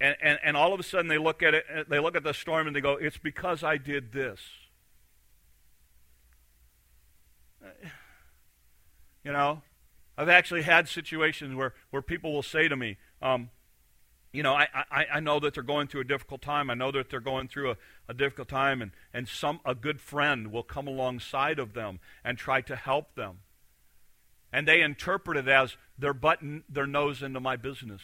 and, 0.00 0.16
and, 0.20 0.40
and 0.42 0.56
all 0.56 0.74
of 0.74 0.80
a 0.80 0.82
sudden 0.82 1.06
they 1.06 1.16
look 1.16 1.40
at 1.40 1.54
it, 1.54 1.64
they 1.88 2.00
look 2.00 2.16
at 2.16 2.24
the 2.24 2.34
storm 2.34 2.66
and 2.66 2.74
they 2.74 2.80
go, 2.80 2.94
it's 2.94 3.16
because 3.16 3.62
I 3.62 3.76
did 3.76 4.12
this. 4.12 4.40
You 9.24 9.32
know, 9.32 9.62
I've 10.16 10.30
actually 10.30 10.62
had 10.62 10.88
situations 10.88 11.54
where, 11.54 11.74
where 11.90 12.00
people 12.00 12.32
will 12.32 12.42
say 12.42 12.66
to 12.66 12.76
me, 12.76 12.96
um, 13.20 13.50
you 14.32 14.42
know, 14.42 14.54
I, 14.54 14.68
I, 14.90 15.06
I 15.14 15.20
know 15.20 15.40
that 15.40 15.54
they're 15.54 15.62
going 15.62 15.88
through 15.88 16.02
a 16.02 16.04
difficult 16.04 16.42
time. 16.42 16.70
I 16.70 16.74
know 16.74 16.92
that 16.92 17.10
they're 17.10 17.20
going 17.20 17.48
through 17.48 17.72
a, 17.72 17.76
a 18.08 18.14
difficult 18.14 18.48
time, 18.48 18.82
and, 18.82 18.92
and 19.12 19.26
some 19.26 19.60
a 19.64 19.74
good 19.74 20.00
friend 20.00 20.52
will 20.52 20.62
come 20.62 20.86
alongside 20.86 21.58
of 21.58 21.72
them 21.72 22.00
and 22.24 22.36
try 22.36 22.60
to 22.62 22.76
help 22.76 23.14
them. 23.14 23.38
And 24.52 24.66
they 24.66 24.82
interpret 24.82 25.36
it 25.36 25.48
as 25.48 25.76
they're 25.98 26.14
butting 26.14 26.64
their 26.68 26.86
nose 26.86 27.22
into 27.22 27.40
my 27.40 27.56
business. 27.56 28.02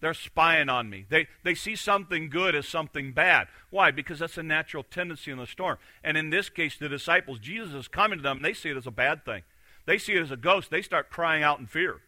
They're 0.00 0.14
spying 0.14 0.68
on 0.68 0.90
me. 0.90 1.06
They, 1.08 1.28
they 1.44 1.54
see 1.54 1.76
something 1.76 2.28
good 2.28 2.54
as 2.54 2.68
something 2.68 3.12
bad. 3.12 3.48
Why? 3.70 3.90
Because 3.90 4.18
that's 4.18 4.36
a 4.36 4.42
natural 4.42 4.82
tendency 4.82 5.30
in 5.30 5.38
the 5.38 5.46
storm. 5.46 5.78
And 6.02 6.18
in 6.18 6.28
this 6.28 6.50
case, 6.50 6.76
the 6.76 6.90
disciples, 6.90 7.38
Jesus 7.38 7.72
is 7.72 7.88
coming 7.88 8.18
to 8.18 8.22
them, 8.22 8.38
and 8.38 8.44
they 8.44 8.52
see 8.52 8.68
it 8.70 8.76
as 8.76 8.86
a 8.86 8.90
bad 8.90 9.24
thing. 9.24 9.44
They 9.86 9.96
see 9.96 10.12
it 10.12 10.22
as 10.22 10.30
a 10.30 10.36
ghost. 10.36 10.70
They 10.70 10.82
start 10.82 11.10
crying 11.10 11.42
out 11.42 11.58
in 11.58 11.66
fear. 11.66 12.00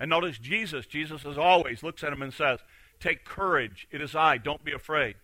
And 0.00 0.08
notice 0.08 0.38
Jesus, 0.38 0.86
Jesus 0.86 1.26
as 1.26 1.36
always 1.36 1.82
looks 1.82 2.02
at 2.02 2.12
him 2.12 2.22
and 2.22 2.32
says, 2.32 2.60
Take 2.98 3.26
courage, 3.26 3.86
it 3.90 4.00
is 4.00 4.16
I, 4.16 4.38
don't 4.38 4.64
be 4.64 4.72
afraid. 4.72 5.16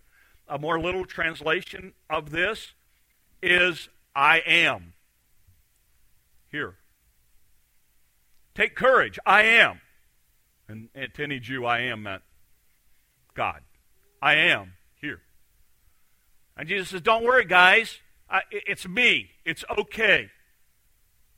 A 0.47 0.59
more 0.59 0.79
little 0.79 1.03
translation 1.03 1.93
of 2.09 2.29
this 2.29 2.73
is 3.41 3.89
I 4.15 4.41
am. 4.45 4.93
Here. 6.49 6.75
Take 8.53 8.75
courage, 8.75 9.19
I 9.25 9.43
am. 9.43 9.81
And, 10.69 10.89
to 11.15 11.23
any 11.23 11.39
Jew, 11.39 11.65
I 11.65 11.79
am 11.79 12.03
meant 12.03 12.21
God. 13.33 13.61
I 14.21 14.35
am 14.35 14.73
here. 15.01 15.21
And 16.55 16.67
Jesus 16.67 16.89
says, 16.89 17.01
Don't 17.01 17.23
worry, 17.23 17.45
guys. 17.45 17.99
It's 18.51 18.87
me. 18.87 19.31
It's 19.43 19.63
okay. 19.77 20.29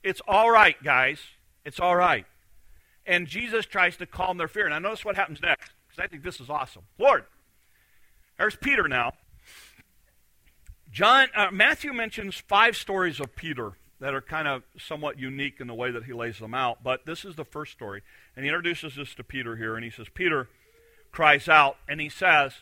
It's 0.04 0.22
all 0.28 0.52
right, 0.52 0.82
guys. 0.84 1.20
It's 1.64 1.80
all 1.80 1.96
right 1.96 2.26
and 3.10 3.28
Jesus 3.28 3.66
tries 3.66 3.98
to 3.98 4.06
calm 4.06 4.38
their 4.38 4.48
fear. 4.48 4.66
And 4.66 4.74
I 4.74 4.80
notice 4.80 5.04
what 5.04 5.16
happens 5.16 5.42
next, 5.42 5.72
because 5.88 6.02
I 6.02 6.08
think 6.08 6.24
this 6.24 6.40
is 6.40 6.50
awesome. 6.50 6.84
Lord, 6.98 7.26
there's 8.38 8.56
Peter 8.56 8.88
now. 8.88 9.14
John, 10.92 11.28
uh, 11.36 11.50
Matthew 11.52 11.92
mentions 11.92 12.36
five 12.36 12.78
stories 12.78 13.20
of 13.20 13.36
Peter 13.36 13.74
that 14.00 14.14
are 14.14 14.22
kind 14.22 14.48
of 14.48 14.64
somewhat 14.78 15.20
unique 15.20 15.60
in 15.60 15.68
the 15.68 15.74
way 15.74 15.92
that 15.92 16.06
he 16.06 16.14
lays 16.14 16.40
them 16.40 16.54
out, 16.54 16.84
but 16.84 17.06
this 17.06 17.26
is 17.26 17.36
the 17.36 17.44
first 17.44 17.74
story. 17.74 18.02
And 18.36 18.46
he 18.46 18.50
introduces 18.50 18.96
this 18.96 19.14
to 19.16 19.24
Peter 19.24 19.58
here, 19.58 19.76
and 19.76 19.84
he 19.84 19.90
says, 19.90 20.08
Peter 20.14 20.48
cries 21.12 21.50
out, 21.50 21.78
and 21.88 22.00
he 22.00 22.10
says, 22.10 22.54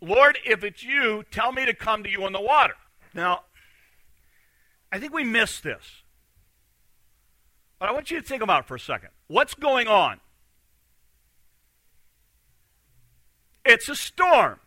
Lord, 0.00 0.38
if 0.44 0.64
it's 0.64 0.82
you, 0.82 1.24
tell 1.30 1.52
me 1.52 1.64
to 1.64 1.74
come 1.74 2.02
to 2.02 2.10
you 2.10 2.24
on 2.24 2.32
the 2.32 2.40
water. 2.40 2.74
Now, 3.14 3.44
I 4.92 4.98
think 4.98 5.14
we 5.14 5.24
miss 5.24 5.60
this. 5.60 5.99
But 7.80 7.88
I 7.88 7.92
want 7.92 8.10
you 8.10 8.20
to 8.20 8.26
think 8.26 8.42
about 8.42 8.64
it 8.64 8.68
for 8.68 8.74
a 8.76 8.80
second. 8.80 9.08
What's 9.26 9.54
going 9.54 9.88
on? 9.88 10.20
It's 13.64 13.88
a 13.88 13.96
storm. 13.96 14.60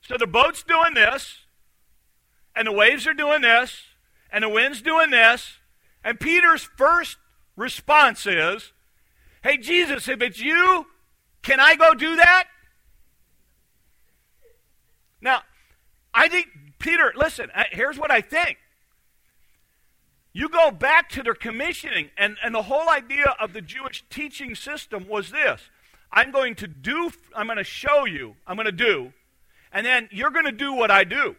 So 0.00 0.16
the 0.16 0.26
boat's 0.26 0.62
doing 0.62 0.94
this, 0.94 1.40
and 2.56 2.66
the 2.66 2.72
waves 2.72 3.06
are 3.06 3.14
doing 3.14 3.42
this, 3.42 3.82
and 4.32 4.42
the 4.42 4.48
wind's 4.48 4.82
doing 4.82 5.10
this, 5.10 5.58
and 6.02 6.18
Peter's 6.18 6.64
first 6.76 7.18
response 7.56 8.26
is, 8.26 8.72
Hey, 9.42 9.58
Jesus, 9.58 10.08
if 10.08 10.22
it's 10.22 10.40
you, 10.40 10.86
can 11.42 11.60
I 11.60 11.76
go 11.76 11.94
do 11.94 12.16
that? 12.16 12.44
Now, 15.20 15.42
I 16.14 16.28
think, 16.28 16.48
Peter, 16.78 17.12
listen, 17.14 17.50
here's 17.70 17.98
what 17.98 18.10
I 18.10 18.22
think. 18.22 18.56
You 20.36 20.48
go 20.48 20.72
back 20.72 21.08
to 21.10 21.22
their 21.22 21.34
commissioning, 21.34 22.10
and, 22.18 22.36
and 22.42 22.52
the 22.52 22.62
whole 22.62 22.90
idea 22.90 23.36
of 23.40 23.52
the 23.52 23.62
Jewish 23.62 24.04
teaching 24.10 24.56
system 24.56 25.06
was 25.08 25.30
this 25.30 25.62
I'm 26.10 26.32
going 26.32 26.56
to 26.56 26.66
do, 26.66 27.12
I'm 27.34 27.46
going 27.46 27.56
to 27.56 27.64
show 27.64 28.04
you, 28.04 28.34
I'm 28.46 28.56
going 28.56 28.66
to 28.66 28.72
do, 28.72 29.12
and 29.72 29.86
then 29.86 30.08
you're 30.10 30.30
going 30.30 30.44
to 30.44 30.52
do 30.52 30.74
what 30.74 30.90
I 30.90 31.04
do. 31.04 31.36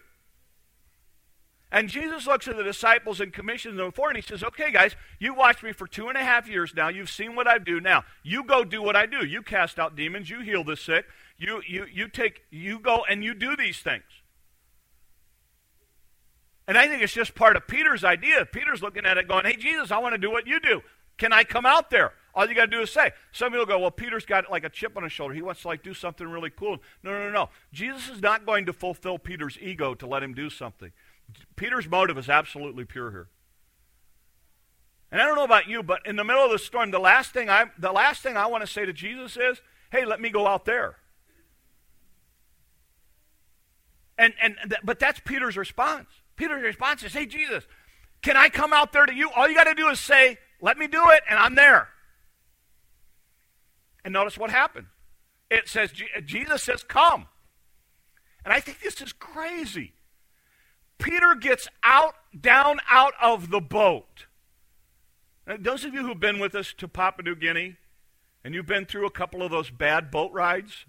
And 1.71 1.89
Jesus 1.89 2.25
looks 2.25 2.47
at 2.47 2.55
the 2.55 2.63
disciples 2.63 3.19
and 3.19 3.33
commissions 3.33 3.75
them 3.75 3.91
for, 3.91 4.07
and 4.07 4.15
he 4.15 4.21
says, 4.21 4.41
Okay, 4.41 4.71
guys, 4.71 4.95
you 5.19 5.33
watched 5.33 5.61
me 5.61 5.73
for 5.73 5.87
two 5.87 6.07
and 6.07 6.17
a 6.17 6.23
half 6.23 6.47
years 6.47 6.73
now. 6.73 6.87
You've 6.87 7.09
seen 7.09 7.35
what 7.35 7.49
I 7.49 7.57
do. 7.57 7.81
Now, 7.81 8.05
you 8.23 8.45
go 8.45 8.63
do 8.63 8.81
what 8.81 8.95
I 8.95 9.05
do. 9.07 9.25
You 9.25 9.41
cast 9.41 9.77
out 9.77 9.97
demons, 9.97 10.29
you 10.29 10.39
heal 10.39 10.63
the 10.63 10.77
sick, 10.77 11.05
you, 11.37 11.61
you, 11.67 11.85
you 11.91 12.07
take, 12.07 12.43
you 12.49 12.79
go 12.79 13.03
and 13.09 13.25
you 13.25 13.33
do 13.33 13.57
these 13.57 13.79
things. 13.79 14.03
And 16.67 16.77
I 16.77 16.87
think 16.87 17.03
it's 17.03 17.13
just 17.13 17.35
part 17.35 17.55
of 17.55 17.67
Peter's 17.67 18.03
idea. 18.03 18.45
Peter's 18.45 18.81
looking 18.81 19.05
at 19.05 19.17
it 19.17 19.27
going, 19.27 19.45
hey, 19.45 19.55
Jesus, 19.55 19.91
I 19.91 19.99
want 19.99 20.13
to 20.13 20.17
do 20.17 20.31
what 20.31 20.47
you 20.47 20.59
do. 20.59 20.81
Can 21.17 21.31
I 21.31 21.43
come 21.43 21.65
out 21.65 21.89
there? 21.89 22.13
All 22.33 22.47
you 22.47 22.55
got 22.55 22.65
to 22.65 22.71
do 22.71 22.81
is 22.81 22.91
say. 22.91 23.11
Some 23.31 23.51
people 23.51 23.65
go, 23.65 23.79
well, 23.79 23.91
Peter's 23.91 24.25
got 24.25 24.49
like 24.51 24.65
a 24.65 24.69
chip 24.69 24.97
on 24.97 25.03
his 25.03 25.11
shoulder. 25.11 25.33
He 25.33 25.41
wants 25.41 25.61
to 25.61 25.67
like 25.67 25.83
do 25.83 25.93
something 25.93 26.27
really 26.27 26.49
cool. 26.49 26.79
No, 27.03 27.11
no, 27.11 27.31
no. 27.31 27.49
Jesus 27.71 28.09
is 28.09 28.21
not 28.21 28.45
going 28.45 28.65
to 28.65 28.73
fulfill 28.73 29.17
Peter's 29.17 29.57
ego 29.61 29.93
to 29.93 30.07
let 30.07 30.23
him 30.23 30.33
do 30.33 30.49
something. 30.49 30.91
Peter's 31.55 31.87
motive 31.87 32.17
is 32.17 32.29
absolutely 32.29 32.83
pure 32.83 33.11
here. 33.11 33.27
And 35.11 35.21
I 35.21 35.25
don't 35.25 35.35
know 35.35 35.45
about 35.45 35.67
you, 35.67 35.81
but 35.81 36.05
in 36.05 36.17
the 36.17 36.23
middle 36.23 36.43
of 36.43 36.51
the 36.51 36.59
storm, 36.59 36.91
the 36.91 36.99
last 36.99 37.31
thing 37.31 37.49
I 37.49 37.65
the 37.77 37.91
last 37.91 38.21
thing 38.21 38.35
I 38.35 38.47
want 38.47 38.63
to 38.63 38.67
say 38.67 38.85
to 38.85 38.91
Jesus 38.91 39.37
is, 39.37 39.61
"Hey, 39.91 40.03
let 40.03 40.19
me 40.19 40.29
go 40.29 40.45
out 40.45 40.65
there." 40.65 40.97
And 44.17 44.33
and 44.41 44.57
th- 44.63 44.81
but 44.83 44.99
that's 44.99 45.21
Peter's 45.21 45.55
response. 45.55 46.09
Peter's 46.35 46.63
response 46.63 47.03
is, 47.03 47.13
Hey, 47.13 47.25
Jesus, 47.25 47.65
can 48.21 48.37
I 48.37 48.49
come 48.49 48.73
out 48.73 48.93
there 48.93 49.05
to 49.05 49.13
you? 49.13 49.29
All 49.35 49.47
you 49.47 49.55
got 49.55 49.65
to 49.65 49.75
do 49.75 49.87
is 49.89 49.99
say, 49.99 50.37
Let 50.61 50.77
me 50.77 50.87
do 50.87 51.03
it, 51.09 51.23
and 51.29 51.39
I'm 51.39 51.55
there. 51.55 51.89
And 54.03 54.13
notice 54.13 54.37
what 54.37 54.51
happened. 54.51 54.87
It 55.49 55.67
says, 55.67 55.91
Jesus 56.25 56.63
says, 56.63 56.83
Come. 56.83 57.27
And 58.43 58.53
I 58.53 58.59
think 58.59 58.81
this 58.81 59.01
is 59.01 59.13
crazy. 59.13 59.93
Peter 60.97 61.35
gets 61.35 61.67
out, 61.83 62.15
down 62.39 62.79
out 62.89 63.13
of 63.21 63.49
the 63.49 63.59
boat. 63.59 64.27
Now, 65.47 65.57
those 65.59 65.83
of 65.83 65.93
you 65.93 66.05
who've 66.05 66.19
been 66.19 66.39
with 66.39 66.55
us 66.55 66.73
to 66.77 66.87
Papua 66.87 67.23
New 67.23 67.35
Guinea, 67.35 67.77
and 68.43 68.53
you've 68.53 68.65
been 68.65 68.85
through 68.85 69.05
a 69.05 69.11
couple 69.11 69.43
of 69.43 69.51
those 69.51 69.69
bad 69.69 70.11
boat 70.11 70.31
rides, 70.31 70.85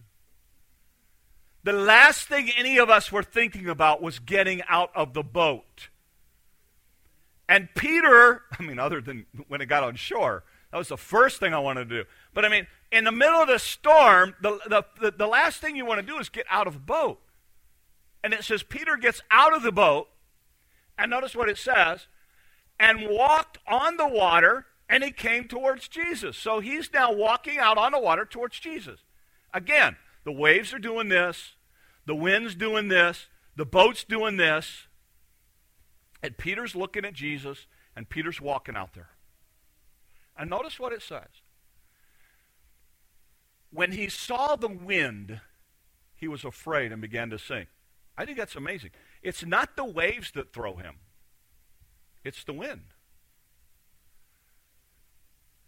the 1.67 1.73
last 1.73 2.29
thing 2.29 2.49
any 2.57 2.79
of 2.79 2.89
us 2.89 3.11
were 3.11 3.25
thinking 3.25 3.69
about 3.69 4.01
was 4.01 4.21
getting 4.21 4.63
out 4.69 4.91
of 4.95 5.15
the 5.15 5.25
boat. 5.25 5.89
And 7.49 7.69
Peter, 7.75 8.43
I 8.57 8.63
mean, 8.63 8.79
other 8.79 9.01
than 9.01 9.27
when 9.49 9.61
it 9.61 9.67
got 9.67 9.83
on 9.83 9.97
shore, 9.97 10.45
that 10.71 10.79
was 10.79 10.87
the 10.87 10.97
first 10.97 11.41
thing 11.41 11.53
I 11.53 11.59
wanted 11.59 11.89
to 11.89 12.03
do. 12.03 12.09
But 12.33 12.45
I 12.45 12.51
mean, 12.51 12.69
in 12.93 13.03
the 13.03 13.11
middle 13.11 13.41
of 13.41 13.49
the 13.49 13.59
storm, 13.59 14.37
the, 14.41 14.61
the, 14.69 14.85
the, 15.01 15.11
the 15.11 15.27
last 15.27 15.61
thing 15.61 15.75
you 15.75 15.85
want 15.85 16.01
to 16.01 16.07
do 16.07 16.19
is 16.19 16.29
get 16.29 16.47
out 16.49 16.69
of 16.69 16.75
the 16.75 16.79
boat. 16.79 17.21
And 18.23 18.33
it 18.33 18.45
says 18.45 18.63
Peter 18.63 18.97
gets 18.97 19.21
out 19.33 19.53
of 19.53 19.65
the 19.65 19.73
boat, 19.73 20.07
and 20.97 21.11
notice 21.11 21.35
what 21.35 21.49
it 21.49 21.59
says, 21.59 22.07
and 22.79 23.09
walked 23.09 23.59
on 23.67 23.97
the 23.97 24.07
water, 24.07 24.67
and 24.89 25.03
he 25.03 25.11
came 25.11 25.49
towards 25.49 25.89
Jesus. 25.89 26.37
So 26.37 26.61
he's 26.61 26.93
now 26.93 27.13
walking 27.13 27.59
out 27.59 27.77
on 27.77 27.91
the 27.91 27.99
water 27.99 28.25
towards 28.25 28.61
Jesus. 28.61 29.01
Again, 29.53 29.97
the 30.23 30.33
waves 30.33 30.73
are 30.73 30.79
doing 30.79 31.09
this, 31.09 31.56
the 32.07 32.15
wind's 32.15 32.55
doing 32.55 32.89
this, 32.89 33.27
the 33.57 33.67
boat's 33.67 34.05
doing 34.05 34.37
this. 34.37 34.87
And 36.23 36.37
Peter's 36.37 36.75
looking 36.75 37.05
at 37.05 37.13
Jesus, 37.13 37.67
and 37.95 38.09
Peter's 38.09 38.41
walking 38.41 38.77
out 38.77 38.95
there. 38.95 39.11
And 40.39 40.51
notice 40.51 40.79
what 40.79 40.93
it 40.93 41.03
says. 41.03 41.43
When 43.71 43.93
he 43.93 44.09
saw 44.09 44.57
the 44.57 44.69
wind, 44.69 45.41
he 46.15 46.29
was 46.29 46.45
afraid 46.45 46.93
and 46.93 47.03
began 47.03 47.31
to 47.31 47.39
sink. 47.39 47.69
I 48.17 48.25
think 48.25 48.39
that's 48.39 48.57
amazing. 48.57 48.91
It's 49.23 49.45
not 49.45 49.77
the 49.77 49.85
waves 49.85 50.31
that 50.33 50.53
throw 50.53 50.77
him, 50.77 50.97
it's 52.25 52.45
the 52.45 52.55
wind. 52.55 52.85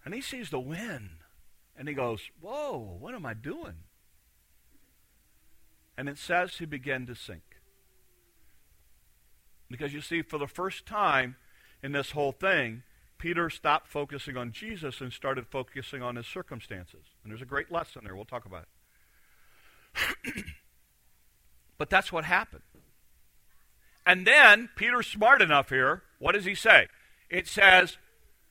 And 0.04 0.14
he 0.14 0.20
sees 0.22 0.48
the 0.48 0.60
wind, 0.60 1.10
and 1.76 1.88
he 1.88 1.94
goes, 1.94 2.30
Whoa, 2.40 2.96
what 2.98 3.14
am 3.14 3.26
I 3.26 3.34
doing? 3.34 3.74
And 5.98 6.08
it 6.08 6.16
says 6.16 6.54
he 6.54 6.64
began 6.64 7.06
to 7.06 7.16
sink. 7.16 7.42
Because 9.68 9.92
you 9.92 10.00
see, 10.00 10.22
for 10.22 10.38
the 10.38 10.46
first 10.46 10.86
time 10.86 11.34
in 11.82 11.90
this 11.90 12.12
whole 12.12 12.30
thing, 12.30 12.84
Peter 13.18 13.50
stopped 13.50 13.88
focusing 13.88 14.36
on 14.36 14.52
Jesus 14.52 15.00
and 15.00 15.12
started 15.12 15.48
focusing 15.48 16.00
on 16.00 16.14
his 16.14 16.26
circumstances. 16.26 17.00
And 17.22 17.32
there's 17.32 17.42
a 17.42 17.46
great 17.46 17.72
lesson 17.72 18.02
there. 18.04 18.14
We'll 18.14 18.24
talk 18.24 18.46
about 18.46 18.66
it. 20.24 20.44
but 21.78 21.90
that's 21.90 22.12
what 22.12 22.24
happened. 22.24 22.62
And 24.06 24.24
then 24.24 24.68
Peter's 24.76 25.08
smart 25.08 25.42
enough 25.42 25.68
here. 25.68 26.04
What 26.20 26.32
does 26.32 26.44
he 26.44 26.54
say? 26.54 26.86
It 27.28 27.48
says, 27.48 27.98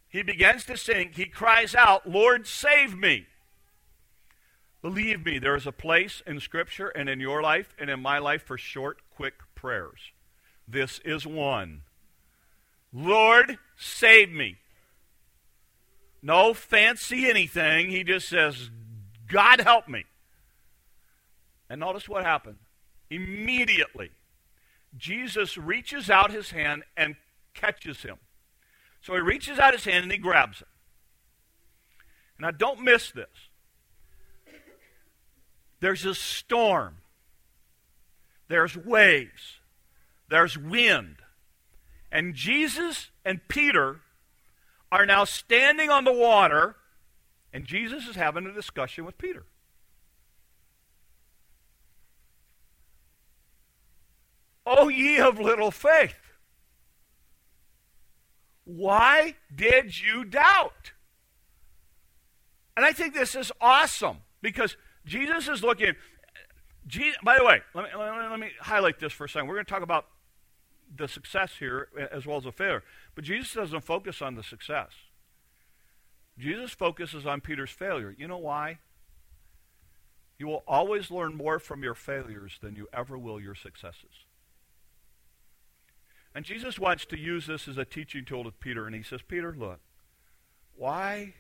he 0.10 0.22
begins 0.22 0.66
to 0.66 0.76
sink. 0.76 1.16
He 1.16 1.26
cries 1.26 1.74
out, 1.74 2.10
Lord, 2.10 2.46
save 2.46 2.94
me. 2.94 3.26
Believe 4.82 5.26
me, 5.26 5.40
there 5.40 5.56
is 5.56 5.66
a 5.66 5.72
place 5.72 6.22
in 6.26 6.40
Scripture 6.40 6.90
and 6.90 7.10
in 7.10 7.20
your 7.20 7.42
life 7.42 7.74
and 7.80 7.90
in 7.90 8.00
my 8.00 8.20
life 8.20 8.44
for 8.44 8.58
short, 8.58 9.00
quick 9.16 9.36
prayers. 9.56 10.00
This 10.68 11.00
is 11.04 11.26
one. 11.26 11.82
Lord, 12.94 13.58
save 13.76 14.32
me. 14.32 14.58
No 16.22 16.54
fancy 16.54 17.30
anything. 17.30 17.90
He 17.90 18.04
just 18.04 18.30
says, 18.30 18.70
God 19.28 19.62
help 19.62 19.88
me. 19.88 20.06
And 21.70 21.80
notice 21.80 22.08
what 22.08 22.24
happened. 22.24 22.58
Immediately, 23.10 24.12
Jesus 24.98 25.58
reaches 25.58 26.10
out 26.10 26.32
his 26.32 26.52
hand 26.52 26.84
and 26.96 27.16
catches 27.54 28.04
him. 28.04 28.18
So 29.02 29.14
he 29.14 29.22
reaches 29.22 29.60
out 29.60 29.74
his 29.74 29.86
hand 29.86 30.04
and 30.04 30.12
he 30.12 30.18
grabs 30.18 30.60
him. 30.60 30.68
And 32.38 32.46
I 32.46 32.52
don't 32.52 32.82
miss 32.82 33.12
this. 33.12 33.47
There's 35.80 36.06
a 36.06 36.16
storm, 36.16 36.98
there's 38.48 38.76
waves, 38.76 39.60
there's 40.30 40.58
wind. 40.58 41.18
And 42.12 42.34
Jesus 42.34 43.10
and 43.26 43.46
Peter 43.48 44.00
are 44.92 45.06
now 45.06 45.26
standing 45.26 45.90
on 45.90 46.06
the 46.06 46.14
water, 46.14 46.78
and 47.54 47.66
Jesus 47.66 48.08
is 48.08 48.16
having 48.16 48.46
a 48.46 48.54
discussion 48.54 49.06
with 49.06 49.18
Peter. 49.18 49.46
O 54.66 54.90
ye 54.90 55.20
of 55.20 55.40
little 55.40 55.72
faith, 55.72 56.16
why 58.66 59.36
did 59.54 60.00
you 60.00 60.26
doubt? 60.26 60.92
And 62.76 62.86
I 62.86 62.92
think 62.92 63.14
this 63.14 63.34
is 63.34 63.52
awesome 63.62 64.18
because 64.42 64.76
Jesus 65.08 65.48
is 65.48 65.64
looking. 65.64 65.96
Jesus, 66.86 67.18
by 67.24 67.38
the 67.38 67.44
way, 67.44 67.62
let 67.74 67.86
me, 67.86 67.90
let, 67.98 68.12
me, 68.12 68.30
let 68.30 68.40
me 68.40 68.52
highlight 68.60 69.00
this 69.00 69.12
for 69.12 69.26
a 69.26 69.30
second. 69.30 69.48
We're 69.48 69.56
going 69.56 69.66
to 69.66 69.72
talk 69.72 69.82
about 69.82 70.06
the 70.96 71.08
success 71.08 71.54
here 71.60 71.90
as 72.12 72.26
well 72.26 72.38
as 72.38 72.44
the 72.44 72.52
failure. 72.52 72.84
But 73.16 73.24
Jesus 73.24 73.54
doesn't 73.54 73.82
focus 73.82 74.22
on 74.22 74.36
the 74.36 74.44
success. 74.44 74.92
Jesus 76.38 76.72
focuses 76.72 77.26
on 77.26 77.42
Peter's 77.42 77.72
failure. 77.72 78.16
You 78.18 78.28
know 78.28 78.38
why? 78.38 78.80
You 80.38 80.48
will 80.48 80.64
always 80.68 81.10
learn 81.10 81.36
more 81.36 81.60
from 81.60 81.84
your 81.84 81.96
failures 81.96 82.60
than 82.62 82.76
you 82.76 82.88
ever 82.94 83.18
will 83.18 83.42
your 83.42 83.56
successes. 83.56 84.26
And 86.36 86.46
Jesus 86.46 86.78
wants 86.78 87.06
to 87.08 87.18
use 87.18 87.48
this 87.48 87.68
as 87.68 87.78
a 87.78 87.86
teaching 87.86 88.24
tool 88.24 88.44
to 88.44 88.52
Peter, 88.52 88.86
and 88.86 88.96
he 88.96 89.02
says, 89.02 89.22
Peter, 89.28 89.56
look, 89.58 89.80
why, 90.76 91.34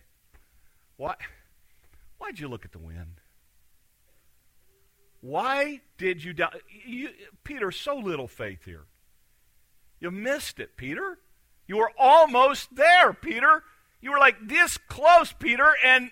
why, 0.96 1.14
why'd 2.18 2.40
you 2.40 2.48
look 2.48 2.66
at 2.66 2.72
the 2.72 2.80
wind? 2.80 3.22
Why 5.22 5.82
did 5.98 6.24
you 6.24 6.34
doubt? 6.34 6.56
You, 6.86 7.10
Peter, 7.44 7.72
so 7.72 7.98
little 7.98 8.28
faith 8.28 8.66
here. 8.66 8.86
You 10.00 10.12
missed 10.12 10.60
it, 10.60 10.78
Peter. 10.78 11.18
You 11.68 11.78
were 11.78 11.92
almost 11.98 12.76
there, 12.76 13.14
Peter. 13.14 13.64
You 14.00 14.12
were 14.12 14.20
like 14.20 14.48
this 14.48 14.78
close, 14.78 15.34
Peter, 15.34 15.74
and 15.84 16.12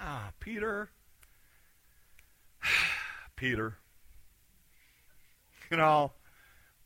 ah, 0.00 0.30
Peter, 0.40 0.90
Peter. 3.36 3.76
You 5.70 5.76
know, 5.76 6.12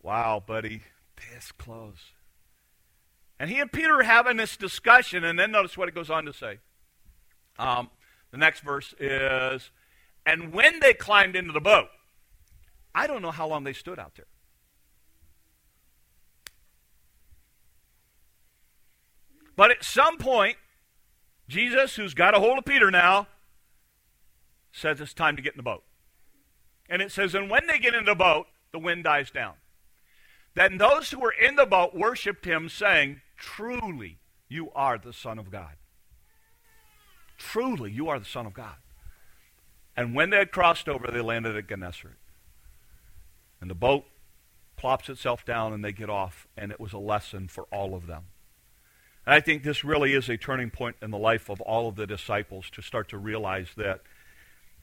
wow, 0.02 0.42
buddy, 0.44 0.82
this 1.16 1.52
close. 1.52 2.10
And 3.38 3.48
he 3.48 3.60
and 3.60 3.72
Peter 3.72 4.00
are 4.00 4.02
having 4.02 4.36
this 4.36 4.56
discussion, 4.56 5.24
and 5.24 5.38
then 5.38 5.52
notice 5.52 5.76
what 5.76 5.88
it 5.88 5.94
goes 5.94 6.10
on 6.10 6.24
to 6.26 6.32
say. 6.32 6.58
Um, 7.58 7.90
the 8.30 8.36
next 8.36 8.60
verse 8.60 8.94
is, 8.98 9.71
and 10.25 10.52
when 10.52 10.80
they 10.80 10.95
climbed 10.95 11.37
into 11.37 11.52
the 11.52 11.61
boat, 11.61 11.89
I 12.95 13.06
don't 13.06 13.23
know 13.23 13.30
how 13.30 13.49
long 13.49 13.65
they 13.65 13.73
stood 13.73 13.99
out 13.99 14.15
there. 14.15 14.26
But 19.56 19.71
at 19.71 19.85
some 19.85 20.19
point, 20.19 20.56
Jesus, 21.49 21.97
who's 21.97 22.15
got 22.15 22.35
a 22.35 22.41
hold 22.41 22.58
of 22.58 22.65
Peter 22.65 22.91
now, 22.91 23.26
says 24.73 25.00
it's 25.00 25.13
time 25.13 25.37
to 25.37 25.43
get 25.43 25.54
in 25.54 25.58
the 25.58 25.63
boat. 25.63 25.85
And 26.89 27.02
it 27.02 27.13
says, 27.13 27.35
and 27.35 27.50
when 27.50 27.67
they 27.67 27.78
get 27.78 27.95
in 27.95 28.04
the 28.04 28.15
boat, 28.15 28.47
the 28.73 28.78
wind 28.78 29.04
dies 29.04 29.30
down. 29.30 29.54
Then 30.54 30.78
those 30.78 31.11
who 31.11 31.19
were 31.19 31.32
in 31.32 31.56
the 31.56 31.67
boat 31.67 31.95
worshiped 31.95 32.45
him, 32.45 32.69
saying, 32.69 33.21
Truly, 33.37 34.19
you 34.49 34.71
are 34.73 34.99
the 34.99 35.13
Son 35.13 35.39
of 35.39 35.50
God. 35.50 35.76
Truly, 37.39 37.91
you 37.91 38.08
are 38.08 38.19
the 38.19 38.25
Son 38.25 38.47
of 38.47 38.52
God. 38.52 38.76
And 39.97 40.15
when 40.15 40.31
they 40.31 40.39
had 40.39 40.52
crossed 40.52 40.89
over, 40.89 41.09
they 41.11 41.21
landed 41.21 41.57
at 41.57 41.69
Gennesaret. 41.69 42.17
And 43.61 43.71
the 43.71 43.75
boat 43.75 44.05
plops 44.76 45.09
itself 45.09 45.45
down 45.45 45.73
and 45.73 45.85
they 45.85 45.93
get 45.93 46.11
off, 46.11 46.47
and 46.57 46.73
it 46.73 46.81
was 46.81 46.93
a 46.93 46.99
lesson 46.99 47.49
for 47.49 47.65
all 47.65 47.95
of 47.95 48.07
them. 48.07 48.25
And 49.25 49.35
I 49.35 49.41
think 49.41 49.63
this 49.63 49.85
really 49.85 50.15
is 50.15 50.28
a 50.28 50.37
turning 50.37 50.71
point 50.71 50.97
in 51.00 51.11
the 51.11 51.19
life 51.19 51.49
of 51.49 51.61
all 51.61 51.89
of 51.89 51.97
the 51.97 52.07
disciples 52.07 52.69
to 52.71 52.83
start 52.83 53.09
to 53.11 53.19
realize 53.19 53.69
that 53.76 54.00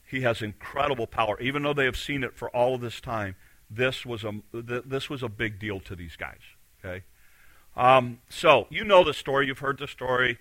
he 0.06 0.22
has 0.22 0.40
incredible 0.40 1.06
power. 1.06 1.38
Even 1.40 1.62
though 1.62 1.74
they 1.74 1.84
have 1.84 1.96
seen 1.96 2.24
it 2.24 2.34
for 2.34 2.48
all 2.50 2.74
of 2.74 2.80
this 2.80 3.00
time, 3.00 3.36
this 3.68 4.06
was 4.06 4.24
a, 4.24 4.32
this 4.52 5.10
was 5.10 5.22
a 5.22 5.28
big 5.28 5.58
deal 5.58 5.78
to 5.80 5.94
these 5.94 6.16
guys. 6.16 6.40
Okay? 6.82 7.04
Um, 7.76 8.20
so, 8.28 8.66
you 8.70 8.84
know 8.84 9.04
the 9.04 9.14
story. 9.14 9.46
You've 9.46 9.58
heard 9.58 9.78
the 9.78 9.86
story. 9.86 10.38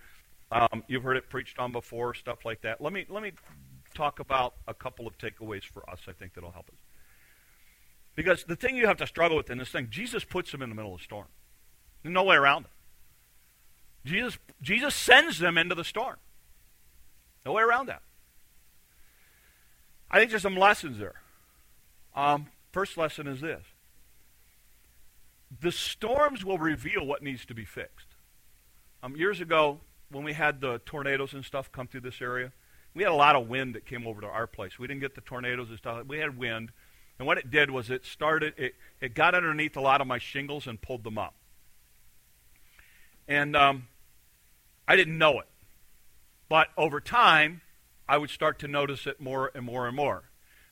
Um, 0.51 0.83
you've 0.87 1.03
heard 1.03 1.17
it 1.17 1.29
preached 1.29 1.59
on 1.59 1.71
before, 1.71 2.13
stuff 2.13 2.45
like 2.45 2.61
that. 2.61 2.81
Let 2.81 2.93
me, 2.93 3.05
let 3.09 3.21
me 3.21 3.33
talk 3.99 4.19
about 4.19 4.53
a 4.65 4.73
couple 4.73 5.05
of 5.05 5.17
takeaways 5.17 5.63
for 5.63 5.87
us, 5.89 5.99
I 6.07 6.13
think, 6.13 6.33
that'll 6.33 6.51
help 6.51 6.69
us. 6.69 6.79
Because 8.15 8.45
the 8.45 8.55
thing 8.55 8.77
you 8.77 8.87
have 8.87 8.97
to 8.97 9.07
struggle 9.07 9.35
with 9.35 9.49
in 9.49 9.57
this 9.57 9.69
thing, 9.69 9.87
Jesus 9.89 10.23
puts 10.23 10.51
them 10.51 10.61
in 10.61 10.69
the 10.69 10.75
middle 10.75 10.93
of 10.93 10.99
the 10.99 11.03
storm. 11.03 11.27
There's 12.01 12.13
no 12.13 12.23
way 12.23 12.37
around 12.37 12.65
it. 12.65 12.71
Jesus, 14.09 14.37
Jesus 14.61 14.95
sends 14.95 15.39
them 15.39 15.57
into 15.57 15.75
the 15.75 15.83
storm. 15.83 16.15
No 17.45 17.51
way 17.51 17.61
around 17.61 17.87
that. 17.87 18.01
I 20.09 20.17
think 20.17 20.31
there's 20.31 20.43
some 20.43 20.55
lessons 20.55 20.97
there. 20.97 21.21
Um, 22.15 22.47
first 22.71 22.97
lesson 22.97 23.27
is 23.27 23.41
this 23.41 23.63
the 25.61 25.71
storms 25.71 26.45
will 26.45 26.57
reveal 26.57 27.05
what 27.05 27.21
needs 27.21 27.45
to 27.47 27.53
be 27.53 27.65
fixed. 27.65 28.07
Um, 29.03 29.15
years 29.15 29.41
ago, 29.41 29.81
when 30.09 30.23
we 30.23 30.33
had 30.33 30.61
the 30.61 30.79
tornadoes 30.85 31.33
and 31.33 31.43
stuff 31.43 31.71
come 31.71 31.87
through 31.87 32.01
this 32.01 32.21
area, 32.21 32.53
we 32.99 33.03
had 33.03 33.13
a 33.13 33.15
lot 33.15 33.37
of 33.37 33.47
wind 33.47 33.75
that 33.75 33.85
came 33.85 34.05
over 34.05 34.19
to 34.19 34.27
our 34.27 34.45
place. 34.45 34.77
We 34.77 34.85
didn't 34.85 34.99
get 34.99 35.15
the 35.15 35.21
tornadoes 35.21 35.69
and 35.69 35.77
stuff. 35.77 36.05
We 36.05 36.19
had 36.19 36.37
wind. 36.37 36.73
And 37.17 37.25
what 37.25 37.37
it 37.37 37.49
did 37.49 37.71
was 37.71 37.89
it 37.89 38.03
started, 38.03 38.55
it, 38.57 38.75
it 38.99 39.13
got 39.13 39.33
underneath 39.33 39.77
a 39.77 39.79
lot 39.79 40.01
of 40.01 40.07
my 40.07 40.17
shingles 40.17 40.67
and 40.67 40.81
pulled 40.81 41.05
them 41.05 41.17
up. 41.17 41.33
And 43.25 43.55
um, 43.55 43.87
I 44.85 44.97
didn't 44.97 45.17
know 45.17 45.39
it. 45.39 45.47
But 46.49 46.67
over 46.75 46.99
time, 46.99 47.61
I 48.05 48.17
would 48.17 48.31
start 48.31 48.59
to 48.59 48.67
notice 48.67 49.07
it 49.07 49.21
more 49.21 49.49
and 49.55 49.65
more 49.65 49.87
and 49.87 49.95
more. 49.95 50.23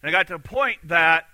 And 0.03 0.09
I 0.09 0.11
got 0.11 0.27
to 0.27 0.33
the 0.33 0.39
point 0.39 0.79
that 0.83 1.27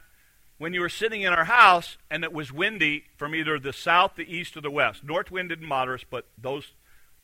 when 0.59 0.75
you 0.75 0.81
were 0.81 0.89
sitting 0.89 1.23
in 1.23 1.33
our 1.33 1.45
house 1.45 1.97
and 2.11 2.23
it 2.23 2.31
was 2.31 2.53
windy 2.53 3.05
from 3.17 3.33
either 3.33 3.57
the 3.57 3.73
south, 3.73 4.11
the 4.15 4.31
east, 4.31 4.55
or 4.55 4.61
the 4.61 4.69
west, 4.69 5.03
north 5.03 5.31
wind 5.31 5.49
didn't 5.49 5.67
bother 5.67 5.95
us, 5.95 6.03
but 6.07 6.27
those, 6.37 6.71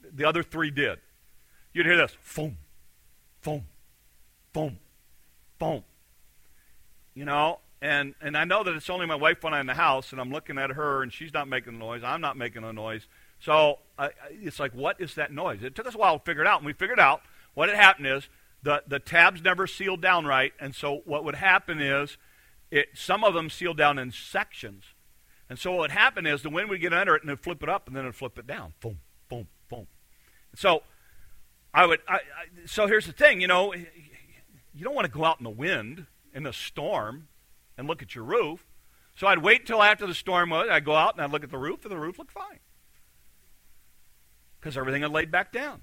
the 0.02 0.28
other 0.28 0.42
three 0.42 0.72
did. 0.72 0.98
You'd 1.72 1.86
hear 1.86 1.98
this, 1.98 2.18
boom, 2.36 2.58
boom, 3.44 3.66
boom, 4.54 4.78
boom. 5.58 5.84
You 7.14 7.26
know, 7.26 7.60
and 7.82 8.16
and 8.22 8.38
I 8.38 8.46
know 8.46 8.64
that 8.64 8.76
it's 8.76 8.90
only 8.90 9.06
my 9.06 9.16
wife 9.16 9.44
when 9.44 9.54
I'm 9.54 9.62
in 9.62 9.68
the 9.68 9.74
house, 9.74 10.12
and 10.12 10.22
I'm 10.22 10.32
looking 10.32 10.58
at 10.58 10.72
her, 10.72 11.04
and 11.04 11.12
she's 11.12 11.34
not 11.34 11.48
making 11.48 11.76
a 11.76 11.78
noise. 11.78 12.02
I'm 12.04 12.22
not 12.22 12.38
making 12.38 12.64
a 12.64 12.74
noise. 12.74 13.08
So 13.40 13.80
uh, 13.98 14.10
it's 14.30 14.60
like, 14.60 14.74
what 14.74 15.00
is 15.00 15.16
that 15.16 15.32
noise? 15.32 15.64
It 15.64 15.76
took 15.76 15.88
us 15.88 15.96
a 15.96 15.98
while 15.98 16.20
to 16.20 16.24
figure 16.24 16.42
it 16.42 16.48
out, 16.48 16.60
and 16.60 16.66
we 16.66 16.74
figured 16.74 17.00
out 17.00 17.22
what 17.54 17.70
had 17.70 17.78
happened 17.78 18.08
is 18.08 18.28
the, 18.62 18.84
the 18.88 19.00
tabs 19.00 19.42
never 19.42 19.66
sealed 19.68 20.02
down 20.02 20.26
right, 20.26 20.54
and 20.60 20.76
so 20.76 21.02
what 21.06 21.24
would 21.24 21.36
happen 21.36 21.80
is 21.82 22.18
it, 22.72 22.90
some 22.94 23.24
of 23.24 23.34
them 23.34 23.50
sealed 23.50 23.78
down 23.78 23.98
in 23.98 24.12
sections. 24.12 24.84
And 25.50 25.58
so 25.58 25.72
what 25.72 25.80
would 25.80 25.92
happen 25.92 26.28
is 26.28 26.44
the 26.44 26.50
wind 26.50 26.70
would 26.70 26.82
get 26.82 26.94
under 26.94 27.16
it 27.16 27.24
and 27.24 27.30
it'd 27.30 27.44
flip 27.44 27.64
it 27.64 27.70
up 27.70 27.88
and 27.88 27.96
then 27.96 28.04
it'd 28.04 28.16
flip 28.16 28.38
it 28.38 28.46
down. 28.46 28.74
Boom, 28.80 29.00
boom, 29.30 29.48
boom. 29.68 29.88
So 30.56 30.84
I 31.74 31.86
would 31.86 32.00
I, 32.08 32.16
I, 32.16 32.20
so 32.66 32.88
here's 32.88 33.06
the 33.06 33.14
thing, 33.14 33.42
you 33.42 33.48
know, 33.48 33.74
you 33.74 34.84
don't 34.84 34.96
want 34.96 35.06
to 35.06 35.12
go 35.12 35.26
out 35.26 35.40
in 35.40 35.44
the 35.44 35.50
wind 35.50 36.06
in 36.34 36.46
a 36.46 36.54
storm 36.54 37.28
and 37.78 37.88
look 37.88 38.02
at 38.02 38.16
your 38.16 38.24
roof. 38.24 38.66
So 39.16 39.28
I'd 39.28 39.40
wait 39.40 39.62
until 39.62 39.84
after 39.84 40.08
the 40.08 40.14
storm 40.14 40.52
was, 40.52 40.68
I'd 40.70 40.86
go 40.86 40.96
out 40.96 41.16
and 41.16 41.24
I'd 41.24 41.32
look 41.32 41.44
at 41.44 41.52
the 41.52 41.58
roof 41.58 41.84
and 41.84 41.92
the 41.92 41.98
roof 41.98 42.18
looked 42.18 42.32
fine 42.32 42.60
because 44.60 44.78
everything 44.78 45.02
had 45.02 45.12
laid 45.12 45.32
back 45.32 45.52
down. 45.52 45.82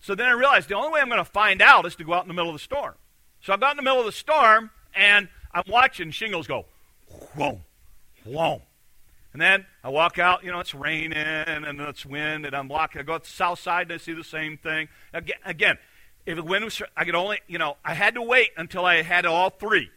So 0.00 0.14
then 0.14 0.26
I 0.26 0.32
realized 0.32 0.68
the 0.68 0.74
only 0.74 0.92
way 0.92 1.00
I'm 1.00 1.08
going 1.08 1.18
to 1.18 1.24
find 1.24 1.62
out 1.62 1.86
is 1.86 1.94
to 1.96 2.04
go 2.04 2.12
out 2.12 2.22
in 2.22 2.28
the 2.28 2.34
middle 2.34 2.50
of 2.50 2.54
the 2.54 2.62
storm. 2.62 2.94
So 3.40 3.52
I 3.52 3.56
got 3.56 3.72
in 3.72 3.76
the 3.76 3.82
middle 3.82 4.00
of 4.00 4.06
the 4.06 4.12
storm, 4.12 4.70
and 4.94 5.28
I'm 5.52 5.64
watching 5.68 6.10
shingles 6.10 6.46
go, 6.46 6.66
whoa, 7.34 7.60
Whoa. 8.24 8.62
And 9.32 9.40
then 9.40 9.66
I 9.82 9.88
walk 9.88 10.18
out, 10.18 10.44
you 10.44 10.50
know, 10.50 10.60
it's 10.60 10.74
raining 10.74 11.14
and 11.14 11.80
it's 11.80 12.04
wind, 12.04 12.44
and 12.44 12.54
I'm 12.54 12.68
walking. 12.68 13.00
I 13.00 13.04
go 13.04 13.16
to 13.16 13.24
the 13.24 13.30
south 13.30 13.60
side 13.60 13.90
and 13.90 13.92
I 13.92 13.96
see 13.96 14.12
the 14.12 14.24
same 14.24 14.58
thing. 14.58 14.88
Again, 15.12 15.38
again 15.44 15.78
if 16.26 16.36
the 16.36 16.42
wind 16.42 16.64
was, 16.64 16.80
I 16.96 17.04
could 17.04 17.14
only, 17.14 17.40
you 17.48 17.58
know, 17.58 17.76
I 17.84 17.94
had 17.94 18.14
to 18.14 18.22
wait 18.22 18.50
until 18.56 18.84
I 18.84 19.02
had 19.02 19.26
all 19.26 19.50
three. 19.50 19.90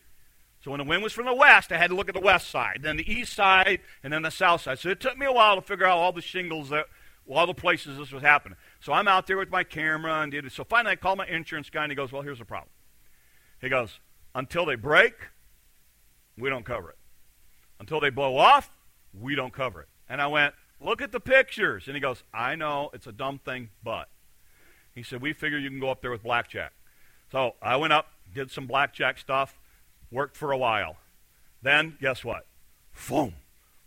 So 0.64 0.72
when 0.72 0.80
the 0.80 0.84
wind 0.86 1.04
was 1.04 1.14
from 1.14 1.26
the 1.26 1.36
west, 1.36 1.72
I 1.72 1.78
had 1.78 1.92
to 1.92 1.96
look 1.96 2.10
at 2.10 2.16
the 2.16 2.22
west 2.22 2.50
side, 2.50 2.80
then 2.82 2.98
the 2.98 3.12
east 3.12 3.34
side, 3.34 3.82
and 4.04 4.12
then 4.12 4.24
the 4.24 4.32
south 4.32 4.62
side. 4.62 4.80
So 4.80 4.90
it 4.90 5.00
took 5.00 5.18
me 5.18 5.28
a 5.28 5.32
while 5.32 5.56
to 5.56 5.62
figure 5.62 5.86
out 5.86 5.98
all 5.98 6.12
the 6.12 6.22
shingles 6.22 6.70
that, 6.70 6.88
all 7.30 7.46
the 7.46 7.54
places 7.54 7.98
this 7.98 8.12
was 8.12 8.24
happening. 8.24 8.58
So 8.80 8.92
I'm 8.94 9.08
out 9.08 9.28
there 9.28 9.38
with 9.38 9.52
my 9.52 9.64
camera 9.64 10.22
and 10.22 10.32
did 10.32 10.46
it. 10.46 10.52
So 10.52 10.64
finally, 10.64 10.94
I 10.94 10.96
call 10.96 11.16
my 11.16 11.28
insurance 11.28 11.70
guy, 11.70 11.84
and 11.84 11.92
he 11.92 11.96
goes, 11.96 12.12
"Well, 12.12 12.24
here's 12.24 12.40
the 12.40 12.46
problem." 12.46 12.70
He 13.62 13.70
goes, 13.70 14.00
"Until 14.34 14.66
they 14.66 14.76
break, 14.76 15.14
we 16.38 16.50
don't 16.50 16.66
cover 16.66 16.92
it. 16.92 16.98
Until 17.80 18.00
they 18.00 18.10
blow 18.10 18.38
off, 18.38 18.72
we 19.20 19.36
don't 19.36 19.54
cover 19.54 19.82
it." 19.82 19.90
And 20.10 20.22
I 20.22 20.28
went, 20.28 20.54
"Look 20.80 21.02
at 21.02 21.12
the 21.12 21.20
pictures." 21.20 21.88
And 21.88 21.96
he 21.96 22.02
goes, 22.02 22.24
"I 22.34 22.56
know 22.56 22.90
it's 22.94 23.08
a 23.08 23.12
dumb 23.12 23.40
thing, 23.40 23.70
but." 23.84 24.10
He 24.96 25.04
said, 25.04 25.22
We 25.22 25.34
figure 25.34 25.58
you 25.58 25.70
can 25.70 25.80
go 25.80 25.92
up 25.92 26.02
there 26.02 26.10
with 26.10 26.24
blackjack. 26.24 26.72
So 27.32 27.56
I 27.62 27.76
went 27.76 27.92
up, 27.94 28.08
did 28.34 28.50
some 28.50 28.66
blackjack 28.66 29.18
stuff, 29.18 29.60
worked 30.10 30.38
for 30.38 30.52
a 30.52 30.58
while. 30.58 30.96
Then, 31.62 31.98
guess 32.00 32.24
what? 32.24 32.48
Foam, 32.94 33.34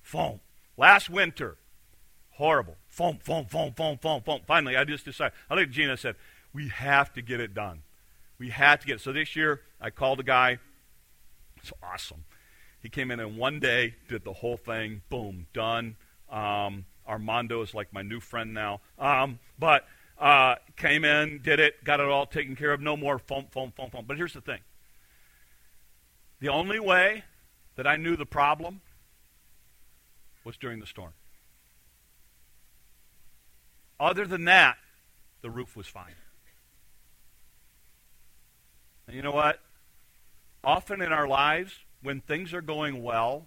foam. 0.02 0.40
Last 0.76 1.08
winter, 1.08 1.56
horrible. 2.32 2.76
Foam, 2.88 3.18
foam, 3.22 3.46
foam, 3.46 3.72
foam, 3.72 3.98
foam, 3.98 4.20
foam. 4.22 4.40
Finally, 4.46 4.76
I 4.76 4.84
just 4.84 5.06
decided. 5.06 5.32
I 5.48 5.54
looked 5.54 5.68
at 5.68 5.74
Gina 5.74 5.92
and 5.92 5.98
said, 5.98 6.16
We 6.52 6.68
have 6.68 7.12
to 7.14 7.22
get 7.22 7.40
it 7.40 7.54
done. 7.54 7.82
We 8.38 8.50
had 8.50 8.82
to 8.82 8.86
get 8.86 8.96
it. 8.96 9.00
So 9.00 9.12
this 9.12 9.34
year, 9.34 9.62
I 9.80 9.90
called 9.90 10.20
a 10.20 10.24
guy. 10.24 10.58
It's 11.56 11.72
awesome. 11.82 12.24
He 12.82 12.88
came 12.88 13.10
in 13.10 13.20
in 13.20 13.36
one 13.36 13.58
day, 13.60 13.94
did 14.08 14.24
the 14.24 14.32
whole 14.32 14.56
thing, 14.56 15.02
boom, 15.08 15.46
done. 15.52 15.96
Um, 16.30 16.84
Armando 17.06 17.62
is 17.62 17.74
like 17.74 17.92
my 17.92 18.02
new 18.02 18.20
friend 18.20 18.54
now. 18.54 18.80
Um, 18.98 19.38
but 19.58 19.86
uh, 20.18 20.56
came 20.76 21.04
in, 21.04 21.40
did 21.42 21.58
it, 21.58 21.82
got 21.84 22.00
it 22.00 22.06
all 22.06 22.26
taken 22.26 22.54
care 22.54 22.72
of. 22.72 22.80
No 22.80 22.96
more 22.96 23.18
foam, 23.18 23.46
foam, 23.50 23.72
foam, 23.74 23.90
foam. 23.90 24.04
But 24.06 24.16
here's 24.16 24.34
the 24.34 24.40
thing 24.40 24.60
the 26.40 26.48
only 26.48 26.78
way 26.78 27.24
that 27.76 27.86
I 27.86 27.96
knew 27.96 28.16
the 28.16 28.26
problem 28.26 28.80
was 30.44 30.56
during 30.56 30.80
the 30.80 30.86
storm. 30.86 31.12
Other 34.00 34.26
than 34.26 34.44
that, 34.44 34.76
the 35.42 35.50
roof 35.50 35.76
was 35.76 35.86
fine. 35.86 36.14
And 39.06 39.16
you 39.16 39.22
know 39.22 39.32
what? 39.32 39.60
Often 40.62 41.02
in 41.02 41.12
our 41.12 41.26
lives, 41.26 41.72
when 42.02 42.20
things 42.20 42.54
are 42.54 42.62
going 42.62 43.02
well, 43.02 43.46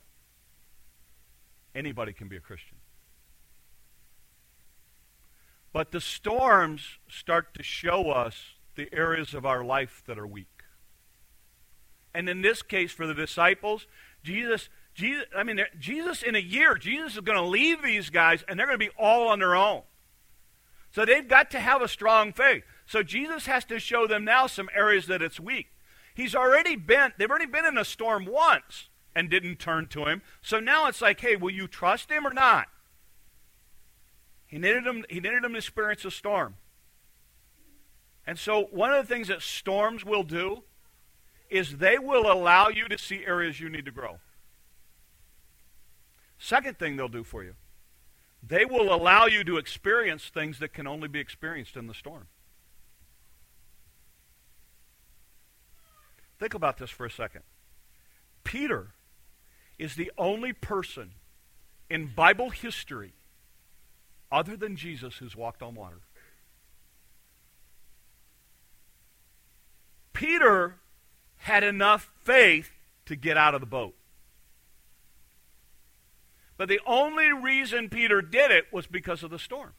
anybody 1.74 2.14
can 2.14 2.28
be 2.28 2.38
a 2.38 2.42
Christian. 2.42 2.78
But 5.74 5.92
the 5.92 6.02
storms 6.02 6.98
start 7.08 7.54
to 7.54 7.64
show 7.64 8.12
us 8.12 8.56
the 8.76 8.90
areas 8.94 9.34
of 9.34 9.46
our 9.46 9.64
life 9.64 10.04
that 10.06 10.20
are 10.20 10.28
weak. 10.28 10.48
And 12.14 12.28
in 12.28 12.42
this 12.42 12.62
case, 12.62 12.92
for 12.92 13.08
the 13.08 13.14
disciples, 13.14 13.88
Jesus, 14.22 14.70
Jesus 14.94 15.26
I 15.36 15.44
mean, 15.44 15.62
Jesus 15.80 16.24
in 16.24 16.36
a 16.36 16.40
year, 16.40 16.76
Jesus 16.76 17.14
is 17.14 17.20
going 17.22 17.38
to 17.38 17.46
leave 17.46 17.82
these 17.82 18.10
guys, 18.10 18.44
and 18.48 18.60
they're 18.60 18.68
going 18.68 18.80
to 18.80 18.86
be 18.86 18.92
all 19.00 19.30
on 19.30 19.40
their 19.40 19.56
own. 19.56 19.84
So 20.94 21.06
they've 21.06 21.28
got 21.28 21.52
to 21.52 21.60
have 21.60 21.82
a 21.82 21.88
strong 21.88 22.34
faith. 22.34 22.64
So 22.86 23.02
Jesus 23.02 23.46
has 23.46 23.64
to 23.66 23.80
show 23.80 24.08
them 24.08 24.26
now 24.26 24.48
some 24.48 24.70
areas 24.76 25.08
that 25.08 25.22
it's 25.22 25.40
weak. 25.40 25.71
He's 26.14 26.36
already 26.36 26.76
been, 26.76 27.14
they've 27.18 27.30
already 27.30 27.46
been 27.46 27.66
in 27.66 27.78
a 27.78 27.86
storm 27.86 28.26
once 28.26 28.90
and 29.16 29.30
didn't 29.30 29.58
turn 29.58 29.88
to 29.88 30.06
him. 30.06 30.22
So 30.42 30.60
now 30.60 30.88
it's 30.88 31.02
like, 31.02 31.20
hey, 31.20 31.36
will 31.36 31.52
you 31.52 31.68
trust 31.68 32.12
him 32.12 32.26
or 32.26 32.34
not? 32.34 32.68
He 34.46 34.58
needed 34.58 34.86
him, 34.86 35.06
he 35.10 35.20
needed 35.20 35.44
him 35.44 35.52
to 35.54 35.58
experience 35.58 36.04
a 36.06 36.12
storm. 36.12 36.56
And 38.28 38.38
so, 38.38 38.66
one 38.72 38.94
of 38.94 39.08
the 39.08 39.14
things 39.14 39.30
that 39.30 39.42
storms 39.42 40.06
will 40.06 40.24
do 40.24 40.64
is 41.50 41.78
they 41.78 41.98
will 41.98 42.32
allow 42.32 42.68
you 42.68 42.88
to 42.88 42.98
see 42.98 43.26
areas 43.26 43.60
you 43.60 43.70
need 43.70 43.86
to 43.86 43.92
grow. 43.92 44.20
Second 46.38 46.78
thing 46.78 46.96
they'll 46.96 47.08
do 47.08 47.24
for 47.24 47.44
you, 47.44 47.56
they 48.42 48.66
will 48.66 48.94
allow 48.94 49.26
you 49.26 49.44
to 49.44 49.58
experience 49.58 50.30
things 50.30 50.60
that 50.60 50.74
can 50.74 50.88
only 50.88 51.08
be 51.08 51.20
experienced 51.20 51.76
in 51.76 51.88
the 51.88 51.94
storm. 51.94 52.28
Think 56.42 56.56
about 56.56 56.80
this 56.80 56.90
for 56.90 57.06
a 57.06 57.12
second. 57.12 57.44
Peter 58.44 58.96
is 59.78 59.94
the 59.94 60.12
only 60.18 60.54
person 60.54 61.12
in 61.88 62.16
Bible 62.16 62.50
history 62.50 63.14
other 64.32 64.58
than 64.58 64.76
Jesus 64.76 65.18
who's 65.18 65.36
walked 65.36 65.62
on 65.62 65.76
water. 65.76 66.00
Peter 70.14 70.78
had 71.38 71.64
enough 71.64 72.10
faith 72.24 72.72
to 73.06 73.16
get 73.16 73.38
out 73.38 73.54
of 73.54 73.62
the 73.62 73.68
boat. 73.68 73.94
But 76.58 76.70
the 76.70 76.82
only 76.88 77.32
reason 77.32 77.88
Peter 77.88 78.24
did 78.24 78.50
it 78.50 78.66
was 78.74 78.88
because 78.88 79.22
of 79.22 79.30
the 79.30 79.38
storm. 79.38 79.74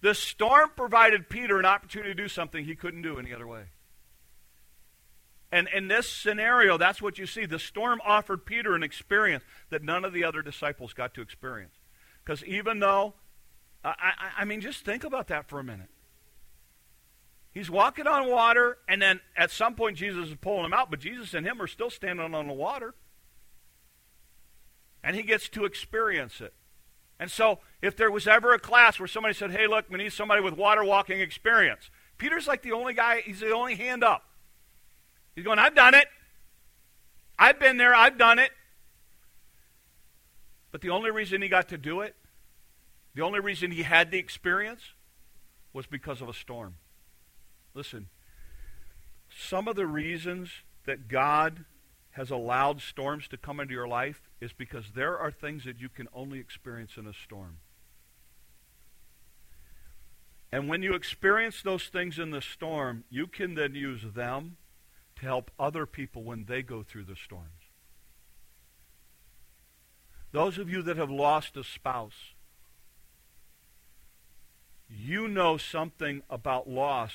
The 0.00 0.14
storm 0.14 0.70
provided 0.74 1.28
Peter 1.28 1.58
an 1.58 1.66
opportunity 1.66 2.14
to 2.14 2.22
do 2.22 2.28
something 2.28 2.64
he 2.64 2.74
couldn't 2.74 3.02
do 3.02 3.18
any 3.18 3.34
other 3.34 3.46
way. 3.46 3.64
And 5.54 5.68
in 5.72 5.86
this 5.86 6.08
scenario, 6.08 6.76
that's 6.76 7.00
what 7.00 7.16
you 7.16 7.26
see. 7.26 7.46
The 7.46 7.60
storm 7.60 8.00
offered 8.04 8.44
Peter 8.44 8.74
an 8.74 8.82
experience 8.82 9.44
that 9.70 9.84
none 9.84 10.04
of 10.04 10.12
the 10.12 10.24
other 10.24 10.42
disciples 10.42 10.92
got 10.92 11.14
to 11.14 11.20
experience. 11.20 11.76
Because 12.24 12.42
even 12.42 12.80
though, 12.80 13.14
I, 13.84 13.94
I, 14.00 14.30
I 14.38 14.44
mean, 14.46 14.60
just 14.60 14.84
think 14.84 15.04
about 15.04 15.28
that 15.28 15.48
for 15.48 15.60
a 15.60 15.62
minute. 15.62 15.90
He's 17.52 17.70
walking 17.70 18.08
on 18.08 18.28
water, 18.28 18.78
and 18.88 19.00
then 19.00 19.20
at 19.36 19.52
some 19.52 19.76
point 19.76 19.96
Jesus 19.96 20.30
is 20.30 20.34
pulling 20.40 20.64
him 20.64 20.72
out, 20.74 20.90
but 20.90 20.98
Jesus 20.98 21.34
and 21.34 21.46
him 21.46 21.62
are 21.62 21.68
still 21.68 21.88
standing 21.88 22.34
on 22.34 22.48
the 22.48 22.52
water. 22.52 22.92
And 25.04 25.14
he 25.14 25.22
gets 25.22 25.48
to 25.50 25.66
experience 25.66 26.40
it. 26.40 26.52
And 27.20 27.30
so, 27.30 27.60
if 27.80 27.96
there 27.96 28.10
was 28.10 28.26
ever 28.26 28.54
a 28.54 28.58
class 28.58 28.98
where 28.98 29.06
somebody 29.06 29.34
said, 29.34 29.52
hey, 29.52 29.68
look, 29.68 29.88
we 29.88 29.98
need 29.98 30.12
somebody 30.12 30.42
with 30.42 30.54
water 30.56 30.82
walking 30.82 31.20
experience, 31.20 31.90
Peter's 32.18 32.48
like 32.48 32.62
the 32.62 32.72
only 32.72 32.92
guy, 32.92 33.20
he's 33.20 33.38
the 33.38 33.52
only 33.52 33.76
hand 33.76 34.02
up. 34.02 34.24
He's 35.34 35.44
going, 35.44 35.58
I've 35.58 35.74
done 35.74 35.94
it. 35.94 36.06
I've 37.38 37.58
been 37.58 37.76
there, 37.76 37.94
I've 37.94 38.18
done 38.18 38.38
it. 38.38 38.50
But 40.70 40.80
the 40.80 40.90
only 40.90 41.10
reason 41.10 41.42
he 41.42 41.48
got 41.48 41.68
to 41.68 41.78
do 41.78 42.00
it, 42.00 42.14
the 43.14 43.22
only 43.22 43.40
reason 43.40 43.70
he 43.70 43.82
had 43.82 44.10
the 44.10 44.18
experience, 44.18 44.82
was 45.72 45.86
because 45.86 46.20
of 46.20 46.28
a 46.28 46.34
storm. 46.34 46.76
Listen, 47.74 48.08
some 49.36 49.66
of 49.66 49.76
the 49.76 49.86
reasons 49.86 50.50
that 50.84 51.08
God 51.08 51.64
has 52.12 52.30
allowed 52.30 52.80
storms 52.80 53.26
to 53.28 53.36
come 53.36 53.58
into 53.58 53.74
your 53.74 53.88
life 53.88 54.22
is 54.40 54.52
because 54.52 54.92
there 54.94 55.18
are 55.18 55.32
things 55.32 55.64
that 55.64 55.80
you 55.80 55.88
can 55.88 56.06
only 56.14 56.38
experience 56.38 56.92
in 56.96 57.06
a 57.06 57.12
storm. 57.12 57.56
And 60.52 60.68
when 60.68 60.84
you 60.84 60.94
experience 60.94 61.62
those 61.62 61.88
things 61.88 62.18
in 62.20 62.30
the 62.30 62.40
storm, 62.40 63.02
you 63.10 63.26
can 63.26 63.54
then 63.54 63.74
use 63.74 64.02
them 64.14 64.56
to 65.16 65.26
help 65.26 65.50
other 65.58 65.86
people 65.86 66.22
when 66.22 66.44
they 66.46 66.62
go 66.62 66.82
through 66.82 67.04
the 67.04 67.16
storms. 67.16 67.48
Those 70.32 70.58
of 70.58 70.68
you 70.68 70.82
that 70.82 70.96
have 70.96 71.10
lost 71.10 71.56
a 71.56 71.62
spouse, 71.62 72.34
you 74.88 75.28
know 75.28 75.56
something 75.56 76.22
about 76.28 76.68
loss 76.68 77.12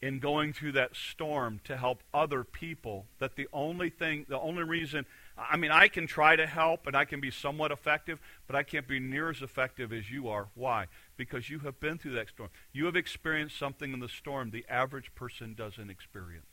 in 0.00 0.18
going 0.18 0.52
through 0.52 0.72
that 0.72 0.96
storm 0.96 1.60
to 1.64 1.76
help 1.76 2.02
other 2.12 2.42
people 2.42 3.06
that 3.20 3.36
the 3.36 3.48
only 3.52 3.88
thing 3.88 4.26
the 4.28 4.38
only 4.38 4.64
reason 4.64 5.06
i 5.38 5.56
mean 5.56 5.70
i 5.70 5.86
can 5.86 6.08
try 6.08 6.34
to 6.34 6.44
help 6.44 6.88
and 6.88 6.96
i 6.96 7.04
can 7.04 7.20
be 7.20 7.30
somewhat 7.30 7.70
effective 7.70 8.18
but 8.48 8.56
i 8.56 8.64
can't 8.64 8.88
be 8.88 8.98
near 8.98 9.30
as 9.30 9.40
effective 9.42 9.92
as 9.92 10.10
you 10.10 10.28
are. 10.28 10.48
Why? 10.54 10.86
Because 11.16 11.48
you 11.48 11.60
have 11.60 11.78
been 11.78 11.98
through 11.98 12.14
that 12.14 12.28
storm. 12.28 12.50
You 12.72 12.86
have 12.86 12.96
experienced 12.96 13.58
something 13.58 13.92
in 13.92 14.00
the 14.00 14.08
storm 14.08 14.50
the 14.50 14.66
average 14.68 15.14
person 15.14 15.54
doesn't 15.54 15.88
experience 15.88 16.51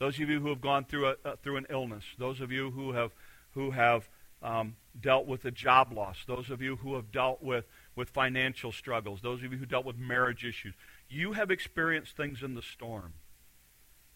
those 0.00 0.18
of 0.18 0.30
you 0.30 0.40
who 0.40 0.48
have 0.48 0.62
gone 0.62 0.84
through, 0.84 1.08
a, 1.08 1.14
uh, 1.24 1.36
through 1.42 1.58
an 1.58 1.66
illness, 1.68 2.04
those 2.18 2.40
of 2.40 2.50
you 2.50 2.70
who 2.70 2.92
have, 2.92 3.12
who 3.52 3.70
have 3.70 4.08
um, 4.42 4.74
dealt 4.98 5.26
with 5.26 5.44
a 5.44 5.50
job 5.50 5.92
loss, 5.92 6.24
those 6.26 6.50
of 6.50 6.62
you 6.62 6.76
who 6.76 6.94
have 6.94 7.12
dealt 7.12 7.42
with, 7.42 7.66
with 7.94 8.08
financial 8.08 8.72
struggles, 8.72 9.20
those 9.20 9.44
of 9.44 9.52
you 9.52 9.58
who 9.58 9.66
dealt 9.66 9.84
with 9.84 9.98
marriage 9.98 10.42
issues, 10.42 10.74
you 11.10 11.34
have 11.34 11.50
experienced 11.50 12.16
things 12.16 12.42
in 12.42 12.54
the 12.54 12.62
storm 12.62 13.12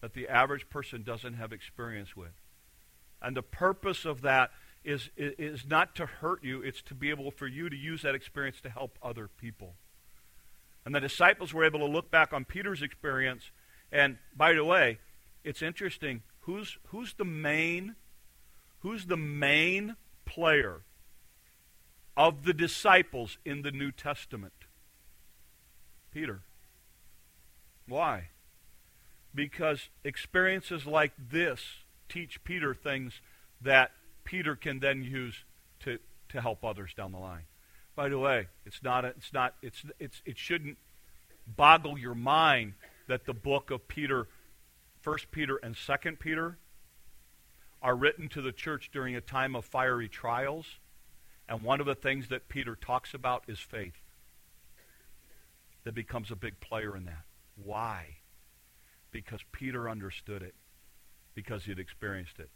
that 0.01 0.15
the 0.15 0.27
average 0.27 0.69
person 0.71 1.03
doesn't 1.03 1.35
have 1.35 1.53
experience 1.53 2.17
with. 2.17 2.33
And 3.21 3.37
the 3.37 3.43
purpose 3.43 4.07
of 4.07 4.23
that 4.23 4.53
is, 4.85 5.11
is 5.17 5.67
not 5.67 5.95
to 5.97 6.07
hurt 6.07 6.43
you, 6.43 6.63
it's 6.63 6.83
to 6.83 6.95
be 6.95 7.11
able 7.11 7.31
for 7.31 7.47
you 7.47 7.69
to 7.69 7.77
use 7.77 8.03
that 8.03 8.15
experience 8.15 8.61
to 8.63 8.71
help 8.71 8.99
other 9.03 9.29
people. 9.29 9.75
And 10.87 10.95
the 10.95 11.01
disciples 11.01 11.53
were 11.53 11.65
able 11.65 11.81
to 11.81 11.87
look 11.87 12.11
back 12.11 12.33
on 12.33 12.47
Peter's 12.47 12.83
experience. 12.83 13.51
And 13.93 14.19
by 14.37 14.55
the 14.55 14.65
way, 14.65 14.99
it's 15.45 15.63
interesting. 15.63 16.23
Who's, 16.41 16.79
who's 16.89 17.15
the 17.15 17.25
main 17.25 17.95
Who's 18.85 19.07
the 19.07 19.17
main 19.17 19.97
player 20.27 20.83
of 22.19 22.45
the 22.45 22.53
disciples 22.53 23.39
in 23.43 23.63
the 23.63 23.71
New 23.71 23.91
Testament? 23.91 24.53
Peter. 26.13 26.43
Why? 27.89 28.29
Because 29.35 29.89
experiences 30.05 30.85
like 30.85 31.13
this 31.31 31.63
teach 32.11 32.45
Peter 32.45 32.75
things 32.75 33.23
that 33.59 33.93
Peter 34.25 34.55
can 34.55 34.81
then 34.81 35.03
use 35.03 35.45
to, 35.81 35.99
to 36.29 36.43
help 36.43 36.63
others 36.63 36.93
down 36.93 37.13
the 37.13 37.19
line. 37.19 37.45
By 37.97 38.11
the 38.11 38.19
way, 38.19 38.49
it's 38.67 38.83
not, 38.83 39.07
a, 39.07 39.09
it's 39.17 39.33
not, 39.33 39.55
it's, 39.63 39.83
it's, 39.99 40.21
it 40.27 40.37
shouldn't 40.37 40.77
boggle 41.47 41.97
your 41.97 42.15
mind 42.15 42.75
that 43.07 43.25
the 43.25 43.33
book 43.33 43.71
of 43.71 43.89
Peter, 43.89 44.29
First 45.05 45.31
Peter 45.31 45.61
and 45.63 45.77
Second 45.77 46.19
Peter, 46.19 46.57
are 47.83 47.95
written 47.95 48.27
to 48.31 48.41
the 48.41 48.53
church 48.53 48.89
during 48.91 49.15
a 49.15 49.21
time 49.21 49.55
of 49.55 49.67
fiery 49.67 50.09
trials, 50.09 50.79
and 51.47 51.61
one 51.61 51.79
of 51.79 51.85
the 51.85 51.95
things 51.95 52.29
that 52.29 52.49
Peter 52.49 52.75
talks 52.75 53.13
about 53.13 53.45
is 53.47 53.59
faith. 53.59 54.01
That 55.85 55.95
becomes 55.95 56.31
a 56.31 56.37
big 56.37 56.59
player 56.59 56.97
in 56.97 57.05
that. 57.05 57.25
Why? 57.63 58.17
Because 59.11 59.41
Peter 59.53 59.91
understood 59.91 60.41
it, 60.41 60.55
because 61.35 61.67
he'd 61.67 61.79
experienced 61.79 62.39
it. 62.39 62.49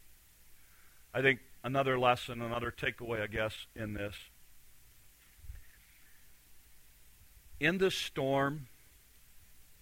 I 1.12 1.20
think 1.20 1.40
another 1.62 1.98
lesson, 1.98 2.40
another 2.40 2.72
takeaway, 2.74 3.20
I 3.20 3.26
guess, 3.26 3.66
in 3.76 3.92
this. 3.92 4.14
In 7.60 7.76
this 7.76 7.94
storm, 7.94 8.68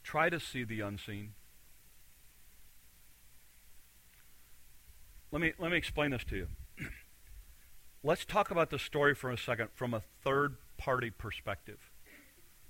try 0.02 0.28
to 0.30 0.40
see 0.40 0.64
the 0.64 0.80
unseen. 0.80 1.34
Let 5.36 5.42
me, 5.42 5.52
let 5.58 5.70
me 5.70 5.76
explain 5.76 6.12
this 6.12 6.24
to 6.30 6.36
you. 6.36 6.46
Let's 8.02 8.24
talk 8.24 8.50
about 8.50 8.70
the 8.70 8.78
story 8.78 9.14
for 9.14 9.30
a 9.30 9.36
second 9.36 9.68
from 9.74 9.92
a 9.92 10.00
third 10.24 10.56
party 10.78 11.10
perspective. 11.10 11.90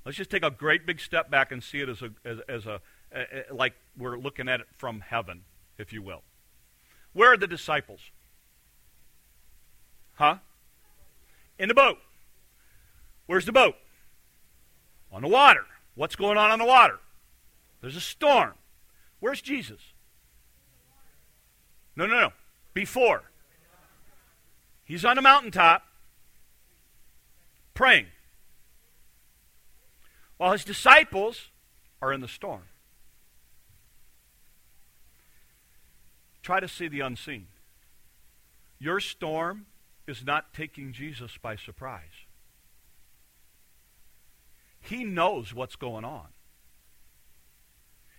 Let's 0.04 0.18
just 0.18 0.30
take 0.30 0.44
a 0.44 0.50
great 0.50 0.84
big 0.84 0.98
step 0.98 1.30
back 1.30 1.52
and 1.52 1.62
see 1.62 1.78
it 1.78 1.88
as 1.88 2.02
a, 2.02 2.10
as, 2.24 2.38
as 2.48 2.66
a, 2.66 2.80
a, 3.14 3.52
a 3.52 3.54
like 3.54 3.74
we're 3.96 4.18
looking 4.18 4.48
at 4.48 4.58
it 4.58 4.66
from 4.76 4.98
heaven, 4.98 5.42
if 5.78 5.92
you 5.92 6.02
will. 6.02 6.24
Where 7.12 7.34
are 7.34 7.36
the 7.36 7.46
disciples? 7.46 8.00
Huh? 10.14 10.38
In 11.60 11.68
the 11.68 11.74
boat. 11.74 11.98
Where's 13.26 13.46
the 13.46 13.52
boat? 13.52 13.76
On 15.12 15.22
the 15.22 15.28
water. 15.28 15.66
What's 15.94 16.16
going 16.16 16.36
on 16.36 16.50
on 16.50 16.58
the 16.58 16.64
water? 16.64 16.98
There's 17.80 17.94
a 17.94 18.00
storm. 18.00 18.54
Where's 19.20 19.40
Jesus? 19.40 19.92
No, 21.94 22.06
no, 22.06 22.14
no. 22.22 22.32
Before. 22.76 23.22
He's 24.84 25.02
on 25.02 25.16
a 25.16 25.22
mountaintop 25.22 25.82
praying. 27.72 28.08
While 30.36 30.52
his 30.52 30.62
disciples 30.62 31.48
are 32.02 32.12
in 32.12 32.20
the 32.20 32.28
storm. 32.28 32.64
Try 36.42 36.60
to 36.60 36.68
see 36.68 36.86
the 36.86 37.00
unseen. 37.00 37.46
Your 38.78 39.00
storm 39.00 39.64
is 40.06 40.22
not 40.22 40.52
taking 40.52 40.92
Jesus 40.92 41.38
by 41.40 41.56
surprise. 41.56 42.26
He 44.82 45.02
knows 45.02 45.54
what's 45.54 45.76
going 45.76 46.04
on. 46.04 46.28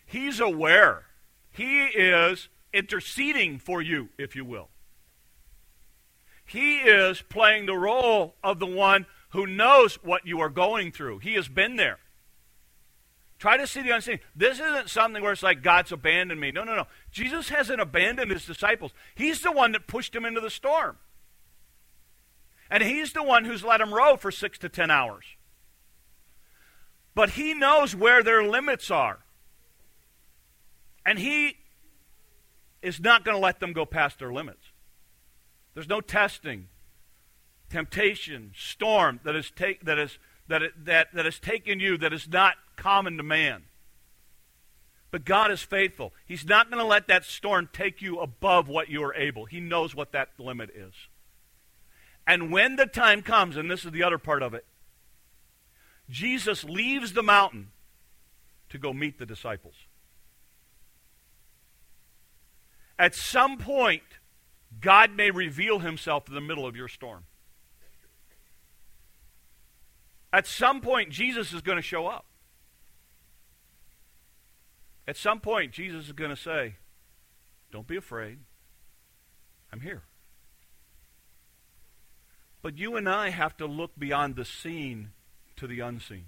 He's 0.08 0.40
aware. 0.40 1.04
He 1.52 1.84
is 1.84 2.50
interceding 2.74 3.60
for 3.60 3.82
you, 3.82 4.10
if 4.18 4.36
you 4.36 4.46
will. 4.46 4.70
He 6.46 6.78
is 6.78 7.22
playing 7.22 7.66
the 7.66 7.78
role 7.78 8.36
of 8.44 8.60
the 8.60 8.66
one 8.66 9.06
who 9.30 9.46
knows 9.46 9.96
what 9.96 10.26
you 10.26 10.40
are 10.40 10.50
going 10.50 10.92
through. 10.92 11.20
He 11.20 11.34
has 11.34 11.48
been 11.48 11.76
there. 11.76 12.00
Try 13.40 13.58
to 13.58 13.68
see 13.68 13.82
the 13.82 13.92
unseen. 13.92 14.20
This 14.36 14.60
isn't 14.60 14.90
something 14.90 15.22
where 15.22 15.34
it's 15.34 15.44
like 15.44 15.62
God's 15.62 15.92
abandoned 15.92 16.40
me. 16.40 16.52
No, 16.52 16.64
no, 16.64 16.76
no. 16.76 16.88
Jesus 17.12 17.50
hasn't 17.50 17.82
abandoned 17.82 18.32
his 18.32 18.46
disciples. 18.46 18.92
He's 19.14 19.42
the 19.42 19.52
one 19.52 19.74
that 19.74 19.86
pushed 19.86 20.14
them 20.14 20.26
into 20.26 20.42
the 20.42 20.50
storm. 20.50 20.98
And 22.72 22.82
he's 22.82 23.14
the 23.14 23.24
one 23.24 23.46
who's 23.46 23.64
let 23.64 23.78
them 23.78 23.94
row 23.94 24.18
for 24.18 24.32
six 24.32 24.58
to 24.60 24.70
ten 24.70 24.90
hours. 24.90 25.26
But 27.14 27.32
he 27.32 27.54
knows 27.54 27.96
where 27.96 28.24
their 28.24 28.44
limits 28.44 28.90
are. 28.90 29.20
And 31.06 31.20
he 31.20 31.58
is 32.82 33.00
not 33.00 33.26
going 33.26 33.36
to 33.36 33.42
let 33.42 33.60
them 33.60 33.74
go 33.74 33.86
past 33.86 34.20
their 34.20 34.32
limits. 34.32 34.72
There's 35.74 35.90
no 35.90 36.02
testing, 36.02 36.68
temptation, 37.70 38.52
storm 38.56 39.20
that 39.24 39.36
is, 39.36 39.52
take, 39.52 39.86
that 39.86 39.98
is, 39.98 40.18
that, 40.48 40.64
it, 40.64 40.86
that, 40.86 41.14
that 41.14 41.26
has 41.26 41.40
taken 41.40 41.80
you 41.80 41.98
that 41.98 42.14
is 42.14 42.28
not 42.28 42.56
common 42.76 43.18
to 43.18 43.24
man. 43.24 43.64
But 45.12 45.26
God 45.26 45.52
is 45.52 45.62
faithful. 45.62 46.14
He's 46.26 46.46
not 46.46 46.70
going 46.70 46.82
to 46.82 46.88
let 46.88 47.08
that 47.08 47.26
storm 47.26 47.70
take 47.72 48.02
you 48.02 48.20
above 48.20 48.68
what 48.68 48.90
you 48.90 49.04
are 49.04 49.16
able. 49.16 49.46
He 49.46 49.60
knows 49.60 49.96
what 49.96 50.12
that 50.12 50.30
limit 50.38 50.70
is. 50.76 50.94
And 52.26 52.52
when 52.52 52.76
the 52.76 52.86
time 52.86 53.22
comes, 53.22 53.56
and 53.56 53.72
this 53.72 53.86
is 53.86 53.92
the 53.92 54.04
other 54.04 54.18
part 54.18 54.44
of 54.44 54.54
it, 54.54 54.66
Jesus 56.10 56.64
leaves 56.64 57.14
the 57.14 57.24
mountain 57.24 57.70
to 58.70 58.78
go 58.78 58.94
meet 58.94 59.18
the 59.18 59.26
disciples. 59.26 59.76
At 63.00 63.14
some 63.14 63.58
point, 63.58 64.04
God 64.82 65.12
may 65.16 65.32
reveal 65.32 65.80
himself 65.80 66.28
in 66.28 66.36
the 66.36 66.42
middle 66.42 66.66
of 66.66 66.76
your 66.76 66.88
storm. 66.88 67.24
At 70.34 70.46
some 70.46 70.82
point, 70.82 71.10
Jesus 71.10 71.54
is 71.54 71.62
going 71.62 71.78
to 71.78 71.82
show 71.82 72.08
up. 72.08 72.26
At 75.08 75.16
some 75.16 75.40
point, 75.40 75.72
Jesus 75.72 76.08
is 76.08 76.12
going 76.12 76.32
to 76.32 76.36
say, 76.36 76.76
Don't 77.72 77.88
be 77.88 77.96
afraid. 77.96 78.40
I'm 79.72 79.82
here. 79.82 80.04
But 82.62 82.78
you 82.78 82.98
and 82.98 83.08
I 83.08 83.30
have 83.30 83.56
to 83.58 83.66
look 83.66 83.92
beyond 83.98 84.36
the 84.36 84.44
seen 84.44 85.12
to 85.56 85.68
the 85.68 85.80
unseen. 85.80 86.26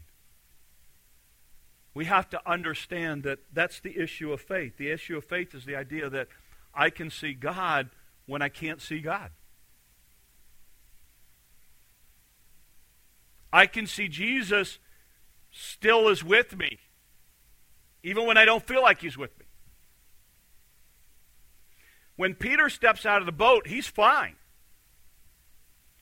We 1.94 2.06
have 2.06 2.30
to 2.30 2.50
understand 2.50 3.24
that 3.24 3.40
that's 3.52 3.80
the 3.80 3.98
issue 3.98 4.32
of 4.32 4.40
faith. 4.40 4.78
The 4.78 4.92
issue 4.92 5.18
of 5.18 5.26
faith 5.26 5.54
is 5.54 5.66
the 5.66 5.76
idea 5.76 6.10
that 6.10 6.28
I 6.74 6.90
can 6.90 7.10
see 7.10 7.34
God 7.34 7.90
when 8.26 8.42
I 8.42 8.50
can't 8.50 8.82
see 8.82 9.00
God. 9.00 9.32
I 13.52 13.66
can 13.66 13.88
see 13.88 14.08
Jesus 14.08 14.78
still 15.52 16.10
is 16.10 16.24
with 16.24 16.56
me, 16.56 16.78
even 18.04 18.26
when 18.28 18.38
I 18.38 18.46
don't 18.46 18.66
feel 18.66 18.82
like 18.82 19.02
he's 19.02 19.18
with 19.18 19.38
me. 19.40 19.46
When 22.16 22.36
Peter 22.36 22.70
steps 22.70 23.06
out 23.06 23.22
of 23.22 23.26
the 23.26 23.32
boat, 23.32 23.66
he's 23.66 23.88
fine, 23.88 24.36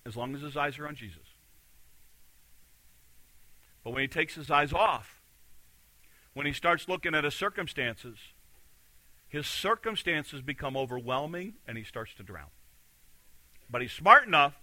as 0.05 0.15
long 0.17 0.35
as 0.35 0.41
his 0.41 0.57
eyes 0.57 0.77
are 0.79 0.87
on 0.87 0.95
Jesus. 0.95 1.19
But 3.83 3.91
when 3.91 4.01
he 4.01 4.07
takes 4.07 4.35
his 4.35 4.51
eyes 4.51 4.73
off, 4.73 5.21
when 6.33 6.45
he 6.45 6.53
starts 6.53 6.89
looking 6.89 7.15
at 7.15 7.23
his 7.23 7.33
circumstances, 7.33 8.17
his 9.29 9.45
circumstances 9.45 10.41
become 10.41 10.77
overwhelming 10.77 11.55
and 11.67 11.77
he 11.77 11.83
starts 11.83 12.13
to 12.15 12.23
drown. 12.23 12.47
But 13.69 13.81
he's 13.81 13.91
smart 13.91 14.25
enough 14.25 14.55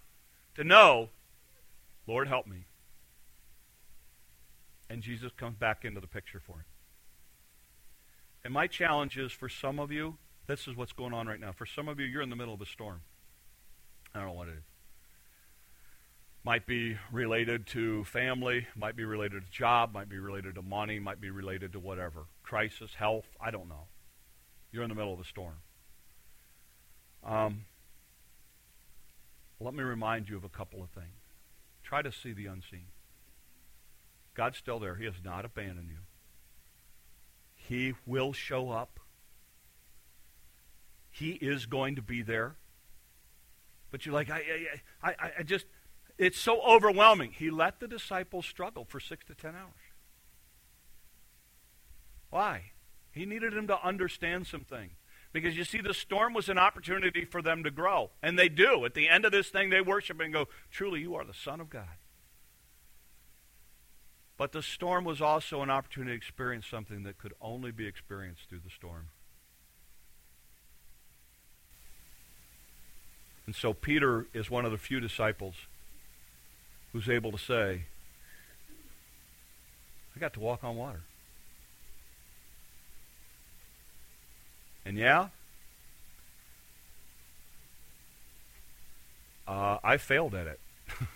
to 0.54 0.64
know, 0.64 1.10
Lord, 2.06 2.28
help 2.28 2.46
me. 2.46 2.64
And 4.88 5.02
Jesus 5.02 5.32
comes 5.36 5.56
back 5.56 5.84
into 5.84 6.00
the 6.00 6.06
picture 6.06 6.40
for 6.40 6.54
him. 6.54 6.64
And 8.44 8.52
my 8.52 8.66
challenge 8.66 9.18
is 9.18 9.32
for 9.32 9.48
some 9.48 9.78
of 9.78 9.90
you, 9.90 10.16
this 10.46 10.68
is 10.68 10.76
what's 10.76 10.92
going 10.92 11.14
on 11.14 11.26
right 11.26 11.40
now. 11.40 11.52
For 11.52 11.66
some 11.66 11.88
of 11.88 11.98
you, 11.98 12.06
you're 12.06 12.22
in 12.22 12.30
the 12.30 12.36
middle 12.36 12.54
of 12.54 12.60
a 12.60 12.66
storm. 12.66 13.00
I 14.14 14.18
don't 14.18 14.28
know 14.28 14.34
what 14.34 14.48
it 14.48 14.52
is. 14.52 14.64
Might 16.44 16.66
be 16.66 16.98
related 17.10 17.66
to 17.68 18.04
family, 18.04 18.66
might 18.76 18.96
be 18.96 19.04
related 19.04 19.46
to 19.46 19.50
job, 19.50 19.94
might 19.94 20.10
be 20.10 20.18
related 20.18 20.56
to 20.56 20.62
money, 20.62 20.98
might 20.98 21.20
be 21.20 21.30
related 21.30 21.72
to 21.72 21.80
whatever. 21.80 22.26
Crisis, 22.42 22.94
health, 22.94 23.24
I 23.40 23.50
don't 23.50 23.68
know. 23.68 23.86
You're 24.74 24.82
in 24.82 24.88
the 24.88 24.96
middle 24.96 25.14
of 25.14 25.20
a 25.20 25.24
storm. 25.24 25.54
Um, 27.24 27.64
let 29.60 29.72
me 29.72 29.84
remind 29.84 30.28
you 30.28 30.36
of 30.36 30.42
a 30.42 30.48
couple 30.48 30.82
of 30.82 30.90
things. 30.90 31.14
Try 31.84 32.02
to 32.02 32.10
see 32.10 32.32
the 32.32 32.46
unseen. 32.46 32.86
God's 34.34 34.58
still 34.58 34.80
there. 34.80 34.96
He 34.96 35.04
has 35.04 35.14
not 35.24 35.44
abandoned 35.44 35.90
you. 35.90 35.98
He 37.54 37.94
will 38.04 38.32
show 38.32 38.70
up. 38.70 38.98
He 41.08 41.34
is 41.34 41.66
going 41.66 41.94
to 41.94 42.02
be 42.02 42.22
there. 42.22 42.56
But 43.92 44.04
you're 44.04 44.12
like, 44.12 44.28
I, 44.28 44.42
I, 45.00 45.10
I, 45.10 45.30
I 45.38 45.42
just, 45.44 45.66
it's 46.18 46.40
so 46.40 46.60
overwhelming. 46.62 47.30
He 47.30 47.48
let 47.48 47.78
the 47.78 47.86
disciples 47.86 48.44
struggle 48.44 48.84
for 48.84 48.98
six 48.98 49.24
to 49.26 49.36
ten 49.36 49.54
hours. 49.54 49.70
Why? 52.30 52.72
He 53.14 53.24
needed 53.26 53.54
him 53.54 53.68
to 53.68 53.86
understand 53.86 54.46
some 54.46 54.62
things. 54.62 54.92
Because 55.32 55.56
you 55.56 55.64
see, 55.64 55.80
the 55.80 55.94
storm 55.94 56.32
was 56.32 56.48
an 56.48 56.58
opportunity 56.58 57.24
for 57.24 57.42
them 57.42 57.64
to 57.64 57.70
grow. 57.70 58.10
And 58.22 58.38
they 58.38 58.48
do. 58.48 58.84
At 58.84 58.94
the 58.94 59.08
end 59.08 59.24
of 59.24 59.32
this 59.32 59.48
thing, 59.48 59.70
they 59.70 59.80
worship 59.80 60.20
and 60.20 60.32
go, 60.32 60.48
Truly, 60.70 61.00
you 61.00 61.14
are 61.14 61.24
the 61.24 61.34
Son 61.34 61.60
of 61.60 61.70
God. 61.70 61.96
But 64.36 64.52
the 64.52 64.62
storm 64.62 65.04
was 65.04 65.20
also 65.20 65.62
an 65.62 65.70
opportunity 65.70 66.12
to 66.12 66.16
experience 66.16 66.66
something 66.66 67.04
that 67.04 67.18
could 67.18 67.34
only 67.40 67.70
be 67.70 67.86
experienced 67.86 68.48
through 68.48 68.60
the 68.64 68.70
storm. 68.70 69.08
And 73.46 73.54
so 73.54 73.72
Peter 73.72 74.26
is 74.32 74.50
one 74.50 74.64
of 74.64 74.72
the 74.72 74.78
few 74.78 75.00
disciples 75.00 75.54
who's 76.92 77.08
able 77.08 77.30
to 77.32 77.38
say, 77.38 77.82
I 80.16 80.20
got 80.20 80.32
to 80.34 80.40
walk 80.40 80.64
on 80.64 80.76
water. 80.76 81.02
And 84.86 84.98
yeah, 84.98 85.28
uh, 89.48 89.78
I 89.82 89.96
failed 89.96 90.34
at 90.34 90.46
it. 90.46 90.60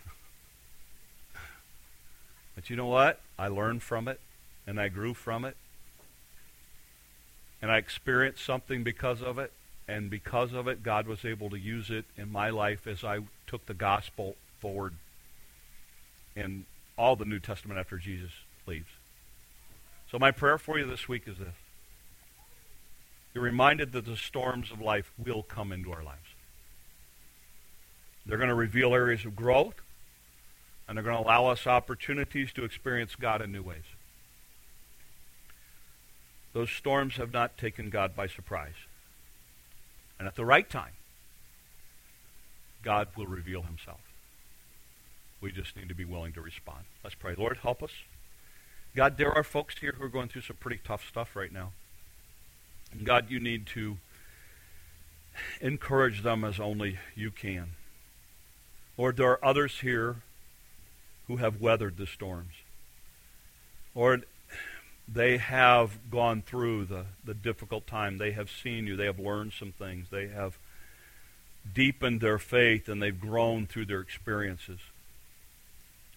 but 2.55 2.71
you 2.71 2.77
know 2.77 2.87
what? 2.87 3.21
I 3.39 3.49
learned 3.49 3.83
from 3.83 4.09
it, 4.09 4.21
and 4.67 4.81
I 4.81 4.89
grew 4.89 5.15
from 5.15 5.45
it, 5.45 5.57
and 7.61 7.71
I 7.71 7.77
experienced 7.77 8.45
something 8.45 8.83
because 8.83 9.23
of 9.23 9.39
it, 9.39 9.53
and 9.87 10.11
because 10.11 10.53
of 10.53 10.67
it, 10.67 10.83
God 10.83 11.07
was 11.07 11.25
able 11.25 11.51
to 11.51 11.59
use 11.59 11.91
it 11.91 12.05
in 12.17 12.33
my 12.33 12.51
life 12.51 12.87
as 12.87 13.05
I 13.05 13.21
took 13.47 13.67
the 13.67 13.75
gospel 13.75 14.37
forward 14.61 14.95
in 16.35 16.67
all 16.97 17.17
the 17.17 17.25
New 17.25 17.39
Testament 17.39 17.79
after 17.79 17.97
Jesus 17.97 18.31
leaves. 18.67 18.91
So 20.11 20.19
my 20.19 20.31
prayer 20.31 20.59
for 20.59 20.79
you 20.79 20.87
this 20.87 21.09
week 21.09 21.25
is 21.27 21.39
this. 21.39 21.55
You're 23.35 23.45
reminded 23.45 23.93
that 23.93 24.07
the 24.07 24.17
storms 24.17 24.71
of 24.71 24.81
life 24.81 25.13
will 25.19 25.43
come 25.43 25.73
into 25.73 25.93
our 25.93 26.03
lives. 26.03 26.19
They're 28.27 28.39
going 28.39 28.49
to 28.49 28.55
reveal 28.55 28.95
areas 28.95 29.25
of 29.25 29.37
growth, 29.37 29.77
and 30.87 30.97
they're 30.97 31.05
going 31.05 31.17
to 31.17 31.23
allow 31.23 31.47
us 31.47 31.67
opportunities 31.67 32.53
to 32.55 32.65
experience 32.65 33.15
God 33.15 33.41
in 33.41 33.53
new 33.53 33.63
ways. 33.63 33.85
Those 36.53 36.71
storms 36.71 37.17
have 37.17 37.33
not 37.33 37.57
taken 37.57 37.91
God 37.91 38.17
by 38.17 38.27
surprise. 38.27 38.75
And 40.19 40.27
at 40.27 40.35
the 40.35 40.45
right 40.45 40.69
time, 40.69 40.93
God 42.83 43.09
will 43.17 43.27
reveal 43.27 43.63
himself. 43.63 44.01
We 45.41 45.53
just 45.53 45.77
need 45.77 45.89
to 45.89 45.95
be 45.95 46.05
willing 46.05 46.33
to 46.33 46.41
respond. 46.41 46.85
Let's 47.05 47.15
pray. 47.15 47.35
Lord, 47.37 47.59
help 47.59 47.83
us. 47.83 47.93
God, 48.97 49.17
there 49.17 49.33
are 49.33 49.45
folks 49.45 49.79
here 49.79 49.95
who 49.97 50.05
are 50.05 50.09
going 50.09 50.29
through 50.29 50.43
some 50.43 50.57
pretty 50.57 50.81
tough 50.83 51.07
stuff 51.07 51.37
right 51.37 51.53
now. 51.53 51.73
God, 53.05 53.31
you 53.31 53.41
need 53.41 53.67
to 53.69 53.99
encourage 55.61 56.23
them 56.23 56.45
as 56.45 56.59
only 56.59 56.99
you 57.15 57.31
can. 57.31 57.71
Lord, 58.97 59.17
there 59.17 59.31
are 59.31 59.45
others 59.45 59.81
here 59.81 60.17
who 61.27 61.37
have 61.37 61.61
weathered 61.61 61.97
the 61.97 62.07
storms. 62.07 62.55
Lord, 63.95 64.25
they 65.07 65.39
have 65.39 66.11
gone 66.11 66.43
through 66.43 66.87
the, 66.87 67.07
the 67.25 67.35
difficult 67.35 67.87
time. 67.87 68.19
They 68.19 68.33
have 68.33 68.51
seen 68.51 68.87
you. 68.87 68.97
They 68.97 69.07
have 69.07 69.19
learned 69.19 69.53
some 69.53 69.73
things. 69.73 70.09
They 70.11 70.29
have 70.29 70.59
deepened 71.75 72.21
their 72.21 72.39
faith 72.39 72.89
and 72.89 73.03
they've 73.03 73.19
grown 73.19 73.67
through 73.67 73.87
their 73.87 74.01
experiences. 74.01 74.81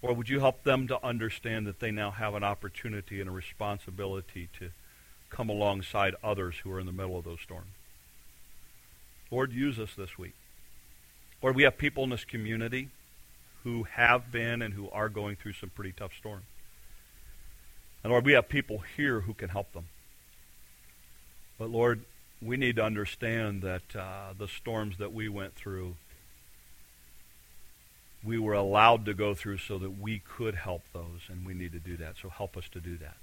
Or 0.02 0.14
would 0.14 0.30
you 0.30 0.40
help 0.40 0.64
them 0.64 0.88
to 0.88 1.06
understand 1.06 1.68
that 1.68 1.80
they 1.80 1.92
now 1.92 2.12
have 2.12 2.34
an 2.34 2.44
opportunity 2.44 3.20
and 3.22 3.30
a 3.30 3.34
responsibility 3.34 4.50
to 4.60 4.72
come 5.32 5.50
alongside 5.50 6.14
others 6.24 6.56
who 6.64 6.72
are 6.72 6.80
in 6.80 6.86
the 6.86 6.92
middle 6.92 7.18
of 7.18 7.24
those 7.24 7.42
storms. 7.42 7.72
Lord, 9.32 9.54
use 9.54 9.80
us 9.80 9.94
this 9.98 10.18
week. 10.18 10.34
Lord, 11.42 11.56
we 11.56 11.64
have 11.64 11.78
people 11.78 12.04
in 12.04 12.10
this 12.10 12.26
community 12.26 12.90
who 13.64 13.84
have 13.84 14.32
been 14.32 14.62
and 14.62 14.74
who 14.74 14.90
are 14.90 15.10
going 15.10 15.36
through 15.38 15.54
some 15.54 15.70
pretty 15.70 15.94
tough 15.94 16.12
storms. 16.18 16.46
And 18.04 18.12
Lord, 18.12 18.26
we 18.26 18.34
have 18.34 18.50
people 18.50 18.84
here 18.98 19.22
who 19.22 19.34
can 19.34 19.50
help 19.50 19.72
them. 19.74 19.86
But 21.58 21.70
Lord, 21.70 22.02
we 22.42 22.58
need 22.58 22.76
to 22.78 22.84
understand 22.84 23.62
that 23.62 23.96
uh, 23.96 24.34
the 24.38 24.48
storms 24.48 24.98
that 24.98 25.14
we 25.14 25.30
went 25.30 25.56
through, 25.56 25.96
we 28.24 28.38
were 28.40 28.54
allowed 28.54 29.06
to 29.06 29.14
go 29.14 29.34
through 29.34 29.60
so 29.60 29.78
that 29.78 30.00
we 30.00 30.20
could 30.20 30.56
help 30.56 30.82
those, 30.92 31.22
and 31.30 31.46
we 31.46 31.54
need 31.54 31.72
to 31.72 31.80
do 31.80 31.96
that. 31.98 32.16
So 32.22 32.30
help 32.30 32.58
us 32.58 32.68
to 32.74 32.80
do 32.80 32.98
that. 32.98 33.18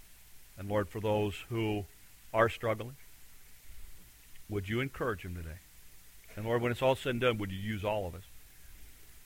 And 0.56 0.68
Lord, 0.68 0.88
for 0.88 1.00
those 1.00 1.34
who 1.48 1.84
are 2.32 2.48
struggling, 2.48 2.96
would 4.48 4.68
you 4.68 4.80
encourage 4.80 5.22
them 5.22 5.34
today? 5.34 5.58
And 6.36 6.46
Lord, 6.46 6.62
when 6.62 6.72
it's 6.72 6.82
all 6.82 6.94
said 6.94 7.10
and 7.10 7.20
done, 7.20 7.38
would 7.38 7.50
you 7.50 7.58
use 7.58 7.84
all 7.84 8.06
of 8.06 8.14
us 8.14 8.22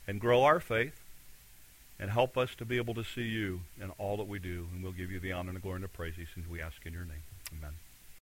and 0.06 0.20
grow 0.20 0.42
our 0.42 0.60
faith 0.60 1.00
and 1.98 2.10
help 2.10 2.36
us 2.36 2.54
to 2.56 2.64
be 2.64 2.78
able 2.78 2.94
to 2.94 3.04
see 3.04 3.22
you 3.22 3.60
in 3.80 3.90
all 3.90 4.16
that 4.16 4.26
we 4.26 4.38
do. 4.38 4.66
And 4.72 4.82
we'll 4.82 4.92
give 4.92 5.12
you 5.12 5.20
the 5.20 5.32
honor 5.32 5.50
and 5.50 5.56
the 5.56 5.60
glory 5.60 5.76
and 5.76 5.84
the 5.84 5.88
praise 5.88 6.14
since 6.34 6.48
we 6.48 6.60
ask 6.60 6.84
in 6.84 6.92
your 6.92 7.04
name. 7.04 7.22
Amen. 7.56 7.74